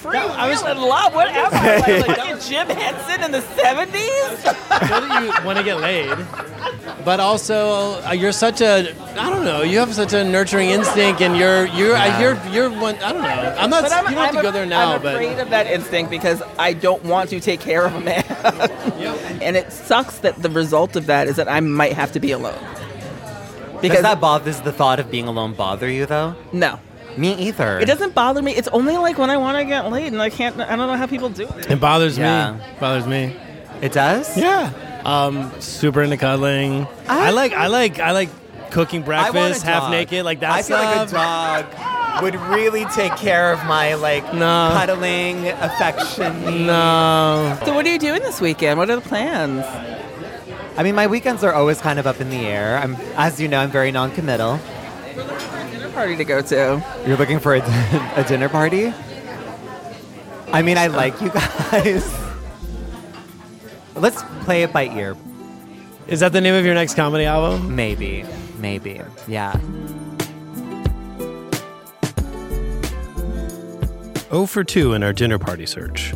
Free 0.07 0.19
I 0.19 0.47
was 0.49 0.61
in 0.61 0.77
love. 0.77 1.13
What 1.13 1.27
am 1.27 1.53
I? 1.53 1.97
Like, 1.99 2.17
like 2.17 2.41
Jim 2.41 2.67
Henson 2.67 3.23
in 3.23 3.31
the 3.31 3.41
seventies? 3.41 4.01
you 5.41 5.45
want 5.45 5.57
to 5.57 5.63
get 5.63 5.79
laid, 5.81 6.17
but 7.03 7.19
also 7.19 8.01
uh, 8.05 8.11
you're 8.13 8.31
such 8.31 8.61
a 8.61 8.95
I 9.19 9.29
don't 9.29 9.43
know. 9.43 9.63
You 9.63 9.79
have 9.79 9.93
such 9.93 10.13
a 10.13 10.23
nurturing 10.23 10.69
instinct, 10.69 11.21
and 11.21 11.35
you're 11.35 11.65
you're 11.67 11.95
I 11.95 12.07
Yeah. 12.07 12.19
you're 12.21 12.53
you're 12.53 12.69
one. 12.79 12.95
I 12.95 13.11
don't 13.11 13.21
know. 13.21 13.55
I'm 13.57 13.69
not. 13.69 13.83
But 13.83 13.91
I'm, 13.91 14.05
you 14.05 14.15
don't 14.15 14.25
have 14.25 14.29
I'm 14.29 14.35
to 14.35 14.41
go 14.41 14.51
there 14.51 14.65
now, 14.65 14.93
I'm 14.93 15.01
but 15.01 15.15
afraid 15.15 15.39
of 15.39 15.49
that 15.49 15.67
instinct 15.67 16.09
because 16.09 16.41
I 16.57 16.73
don't 16.73 17.03
want 17.03 17.29
to 17.31 17.39
take 17.39 17.59
care 17.59 17.85
of 17.85 17.93
a 17.95 17.99
man. 17.99 18.23
And 19.41 19.55
it 19.55 19.71
sucks 19.71 20.19
that 20.19 20.41
the 20.41 20.49
result 20.49 20.95
of 20.95 21.05
that 21.05 21.27
is 21.27 21.35
that 21.35 21.47
I 21.47 21.59
might 21.59 21.93
have 21.93 22.11
to 22.13 22.19
be 22.19 22.31
alone. 22.31 22.57
Because 23.81 24.01
that 24.01 24.19
bothers 24.19 24.61
the 24.61 24.71
thought 24.71 24.99
of 24.99 25.11
being 25.11 25.27
alone 25.27 25.53
bother 25.53 25.89
you 25.89 26.05
though? 26.05 26.35
No. 26.51 26.79
Me 27.17 27.33
either. 27.35 27.79
It 27.79 27.85
doesn't 27.85 28.13
bother 28.13 28.41
me. 28.41 28.53
It's 28.53 28.67
only 28.69 28.95
like 28.97 29.17
when 29.17 29.29
I 29.29 29.37
want 29.37 29.57
to 29.57 29.65
get 29.65 29.89
laid 29.91 30.13
and 30.13 30.21
I 30.21 30.29
can't, 30.29 30.59
I 30.59 30.75
don't 30.75 30.87
know 30.87 30.95
how 30.95 31.07
people 31.07 31.29
do 31.29 31.47
it. 31.47 31.71
It 31.71 31.79
bothers 31.79 32.17
Yeah. 32.17 32.53
me. 32.53 32.59
Bothers 32.79 33.07
me. 33.07 33.35
It 33.81 33.91
does? 33.91 34.37
Yeah. 34.37 34.71
Um, 35.05 35.51
super 35.59 36.01
into 36.03 36.17
cuddling. 36.17 36.87
I, 37.07 37.31
like. 37.31 37.53
I 37.53 37.67
like. 37.67 37.99
I 37.99 38.11
like 38.11 38.29
cooking 38.71 39.03
I 39.03 39.07
want 39.07 39.29
a 39.29 39.31
breakfast, 39.33 39.63
half 39.63 39.83
dog. 39.83 39.91
naked, 39.91 40.25
like 40.25 40.41
that 40.41 40.51
I 40.51 40.61
feel 40.61 40.77
like 40.77 40.95
a 40.95 41.07
stuff. 41.07 41.73
dog 41.73 42.23
would 42.23 42.35
really 42.35 42.83
take 42.85 43.15
care 43.15 43.53
of 43.53 43.63
my 43.65 43.93
like 43.93 44.23
No. 44.33 44.71
cuddling 44.73 45.47
affection. 45.47 46.39
needs. 46.45 46.61
No. 46.67 47.57
So 47.65 47.73
what 47.73 47.85
are 47.85 47.89
you 47.91 47.99
doing 47.99 48.21
this 48.21 48.41
weekend? 48.41 48.77
What 48.79 48.89
are 48.89 48.95
the 48.95 49.01
plans? 49.01 49.63
I 50.77 50.83
mean, 50.83 50.95
my 50.95 51.07
weekends 51.07 51.43
are 51.43 51.53
always 51.53 51.79
kind 51.79 51.97
of 51.99 52.05
up 52.05 52.19
in 52.21 52.29
the 52.29 52.45
air. 52.45 52.77
I'm, 52.77 52.95
as 53.15 53.39
you 53.39 53.47
know, 53.47 53.59
I'm 53.59 53.71
very 53.71 53.91
non-committal. 53.91 54.59
Dinner 55.97 56.09
party 56.09 56.23
to 56.23 56.25
go 56.25 56.41
to. 56.43 56.83
You're 57.07 57.17
looking 57.17 57.39
for 57.39 57.55
a, 57.55 57.61
a 58.15 58.23
dinner 58.23 58.49
party? 58.49 58.93
I 60.53 60.61
mean, 60.61 60.77
I 60.77 60.85
like 60.85 61.19
you 61.19 61.29
guys. 61.29 62.15
Let's 63.95 64.21
play 64.41 64.61
it 64.61 64.71
by 64.71 64.89
ear. 64.89 65.17
Is 66.05 66.19
that 66.19 66.33
the 66.33 66.39
name 66.39 66.53
of 66.53 66.63
your 66.63 66.75
next 66.75 66.93
comedy 66.93 67.25
album? 67.25 67.75
Maybe. 67.75 68.23
Maybe. 68.59 69.01
Yeah. 69.27 69.59
Oh 74.29 74.45
for 74.45 74.63
2 74.63 74.93
in 74.93 75.01
our 75.01 75.13
dinner 75.13 75.39
party 75.39 75.65
search. 75.65 76.13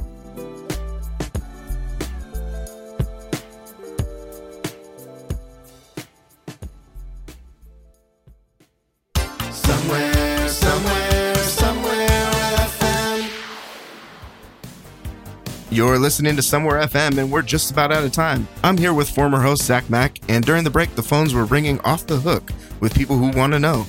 Listening 16.02 16.36
to 16.36 16.42
Somewhere 16.42 16.82
FM, 16.82 17.20
and 17.20 17.32
we're 17.32 17.44
just 17.44 17.70
about 17.72 17.92
out 17.92 18.04
of 18.04 18.12
time. 18.12 18.48
I'm 18.64 18.76
here 18.76 18.92
with 18.94 19.08
former 19.08 19.40
host 19.40 19.64
Zach 19.64 19.88
Mack, 19.88 20.18
and 20.28 20.44
during 20.44 20.64
the 20.64 20.70
break, 20.70 20.96
the 20.96 21.04
phones 21.04 21.34
were 21.36 21.46
ringing 21.46 21.80
off 21.82 22.08
the 22.08 22.18
hook 22.18 22.52
with 22.80 22.96
people 22.96 23.16
who 23.16 23.30
want 23.38 23.54
to 23.54 23.60
know 23.60 23.86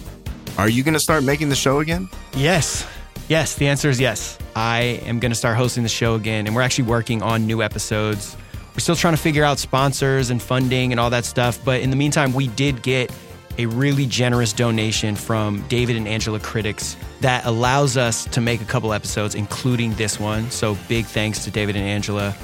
Are 0.58 0.68
you 0.68 0.82
going 0.82 0.92
to 0.94 1.00
start 1.00 1.24
making 1.24 1.48
the 1.48 1.56
show 1.56 1.80
again? 1.80 2.10
Yes. 2.36 2.86
Yes, 3.28 3.54
the 3.54 3.66
answer 3.66 3.88
is 3.88 3.98
yes. 3.98 4.38
I 4.54 5.00
am 5.06 5.18
going 5.20 5.30
to 5.30 5.36
start 5.36 5.56
hosting 5.56 5.82
the 5.82 5.88
show 5.88 6.14
again, 6.14 6.46
and 6.46 6.54
we're 6.54 6.60
actually 6.60 6.84
working 6.84 7.22
on 7.22 7.46
new 7.46 7.62
episodes. 7.62 8.36
We're 8.74 8.80
still 8.80 8.96
trying 8.96 9.14
to 9.14 9.20
figure 9.20 9.44
out 9.44 9.58
sponsors 9.58 10.28
and 10.28 10.40
funding 10.42 10.92
and 10.92 11.00
all 11.00 11.08
that 11.10 11.24
stuff. 11.24 11.64
But 11.64 11.80
in 11.80 11.88
the 11.88 11.96
meantime, 11.96 12.34
we 12.34 12.48
did 12.48 12.82
get 12.82 13.10
a 13.58 13.66
really 13.66 14.06
generous 14.06 14.52
donation 14.52 15.14
from 15.16 15.62
David 15.68 15.96
and 15.96 16.08
Angela 16.08 16.40
Critics 16.40 16.96
that 17.20 17.44
allows 17.44 17.96
us 17.96 18.24
to 18.26 18.40
make 18.40 18.60
a 18.60 18.64
couple 18.64 18.92
episodes, 18.92 19.34
including 19.34 19.94
this 19.94 20.18
one. 20.18 20.50
So 20.50 20.76
big 20.88 21.06
thanks 21.06 21.44
to 21.44 21.50
David 21.50 21.76
and 21.76 21.84
Angela. 21.84 22.34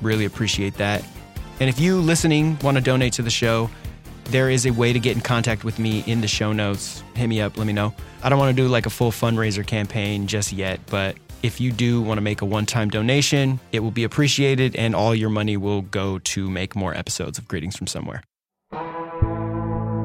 Really 0.00 0.24
appreciate 0.24 0.74
that. 0.74 1.04
And 1.60 1.68
if 1.68 1.78
you 1.78 2.00
listening 2.00 2.58
want 2.62 2.76
to 2.76 2.82
donate 2.82 3.12
to 3.14 3.22
the 3.22 3.30
show, 3.30 3.70
there 4.24 4.50
is 4.50 4.66
a 4.66 4.70
way 4.70 4.92
to 4.92 4.98
get 4.98 5.16
in 5.16 5.22
contact 5.22 5.64
with 5.64 5.78
me 5.78 6.04
in 6.06 6.20
the 6.20 6.28
show 6.28 6.52
notes. 6.52 7.02
Hit 7.14 7.26
me 7.26 7.40
up, 7.40 7.56
let 7.58 7.66
me 7.66 7.72
know. 7.72 7.94
I 8.22 8.28
don't 8.28 8.38
want 8.38 8.56
to 8.56 8.62
do 8.62 8.68
like 8.68 8.86
a 8.86 8.90
full 8.90 9.10
fundraiser 9.10 9.66
campaign 9.66 10.26
just 10.26 10.52
yet, 10.52 10.80
but 10.86 11.16
if 11.42 11.60
you 11.60 11.72
do 11.72 12.00
want 12.00 12.18
to 12.18 12.22
make 12.22 12.40
a 12.40 12.44
one 12.44 12.66
time 12.66 12.88
donation, 12.88 13.58
it 13.72 13.80
will 13.80 13.90
be 13.90 14.04
appreciated 14.04 14.76
and 14.76 14.94
all 14.94 15.14
your 15.14 15.30
money 15.30 15.56
will 15.56 15.82
go 15.82 16.18
to 16.20 16.48
make 16.48 16.76
more 16.76 16.94
episodes 16.94 17.36
of 17.38 17.48
Greetings 17.48 17.76
from 17.76 17.86
Somewhere. 17.88 18.22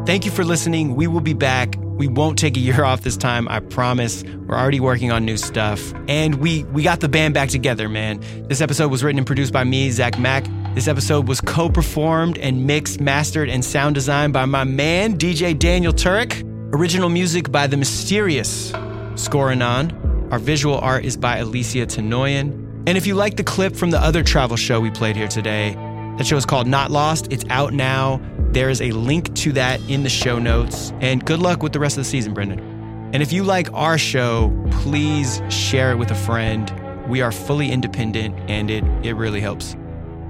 Thank 0.08 0.24
you 0.24 0.32
for 0.32 0.46
listening. 0.46 0.96
We 0.96 1.06
will 1.08 1.20
be 1.20 1.34
back. 1.34 1.76
We 1.82 2.08
won't 2.08 2.40
take 2.40 2.56
a 2.56 2.62
year 2.62 2.86
off 2.86 3.02
this 3.02 3.18
time, 3.18 3.46
I 3.50 3.60
promise. 3.60 4.24
We're 4.24 4.56
already 4.56 4.80
working 4.80 5.12
on 5.12 5.26
new 5.26 5.36
stuff. 5.36 5.94
And 6.08 6.36
we 6.36 6.64
we 6.64 6.82
got 6.82 7.02
the 7.02 7.10
band 7.10 7.34
back 7.34 7.50
together, 7.50 7.90
man. 7.90 8.22
This 8.48 8.62
episode 8.62 8.90
was 8.90 9.04
written 9.04 9.18
and 9.18 9.28
produced 9.28 9.52
by 9.52 9.66
me, 9.66 9.92
Zach 9.92 10.18
Mack. 10.18 10.46
This 10.76 10.88
episode 10.88 11.28
was 11.28 11.42
co-performed 11.42 12.38
and 12.38 12.66
mixed, 12.66 13.02
mastered, 13.02 13.50
and 13.50 13.66
sound 13.66 13.96
designed 13.96 14.32
by 14.32 14.46
my 14.46 14.64
man, 14.64 15.18
DJ 15.18 15.60
Daniel 15.60 15.92
Turek. 15.92 16.42
Original 16.74 17.10
music 17.10 17.52
by 17.52 17.68
the 17.68 17.76
mysterious 17.76 18.72
Scoranon. 19.16 20.32
Our 20.32 20.40
visual 20.40 20.78
art 20.78 21.04
is 21.04 21.18
by 21.18 21.40
Alicia 21.40 21.86
Tenoyan. 21.86 22.54
And 22.88 22.98
if 22.98 23.06
you 23.08 23.16
like 23.16 23.36
the 23.36 23.44
clip 23.44 23.76
from 23.76 23.92
the 23.92 24.00
other 24.00 24.24
travel 24.24 24.56
show 24.56 24.80
we 24.80 24.90
played 24.90 25.18
here 25.18 25.28
today, 25.28 25.74
that 26.18 26.26
show 26.26 26.38
is 26.38 26.46
called 26.46 26.66
Not 26.66 26.92
Lost. 26.92 27.28
It's 27.30 27.44
out 27.50 27.74
now. 27.74 28.22
There 28.58 28.72
is 28.72 28.82
a 28.82 28.90
link 28.90 29.36
to 29.36 29.52
that 29.52 29.80
in 29.88 30.02
the 30.02 30.10
show 30.10 30.40
notes. 30.40 30.92
And 31.00 31.24
good 31.24 31.38
luck 31.38 31.62
with 31.62 31.74
the 31.74 31.80
rest 31.80 31.96
of 31.96 32.04
the 32.04 32.10
season, 32.10 32.34
Brendan. 32.34 32.58
And 33.14 33.22
if 33.22 33.32
you 33.32 33.44
like 33.44 33.72
our 33.72 34.00
show, 34.00 34.52
please 34.82 35.44
share 35.50 35.92
it 35.92 35.98
with 35.98 36.10
a 36.10 36.16
friend. 36.16 36.68
We 37.08 37.22
are 37.22 37.32
fully 37.32 37.72
independent 37.72 38.36
and 38.50 38.72
it, 38.72 38.84
it 39.04 39.14
really 39.14 39.42
helps. 39.42 39.76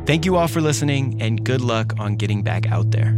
Thank 0.06 0.26
you 0.26 0.36
all 0.36 0.50
for 0.50 0.60
listening 0.60 1.22
and 1.22 1.42
good 1.42 1.62
luck 1.62 1.94
on 2.00 2.18
getting 2.18 2.44
back 2.44 2.70
out 2.70 2.92
there. 2.92 3.18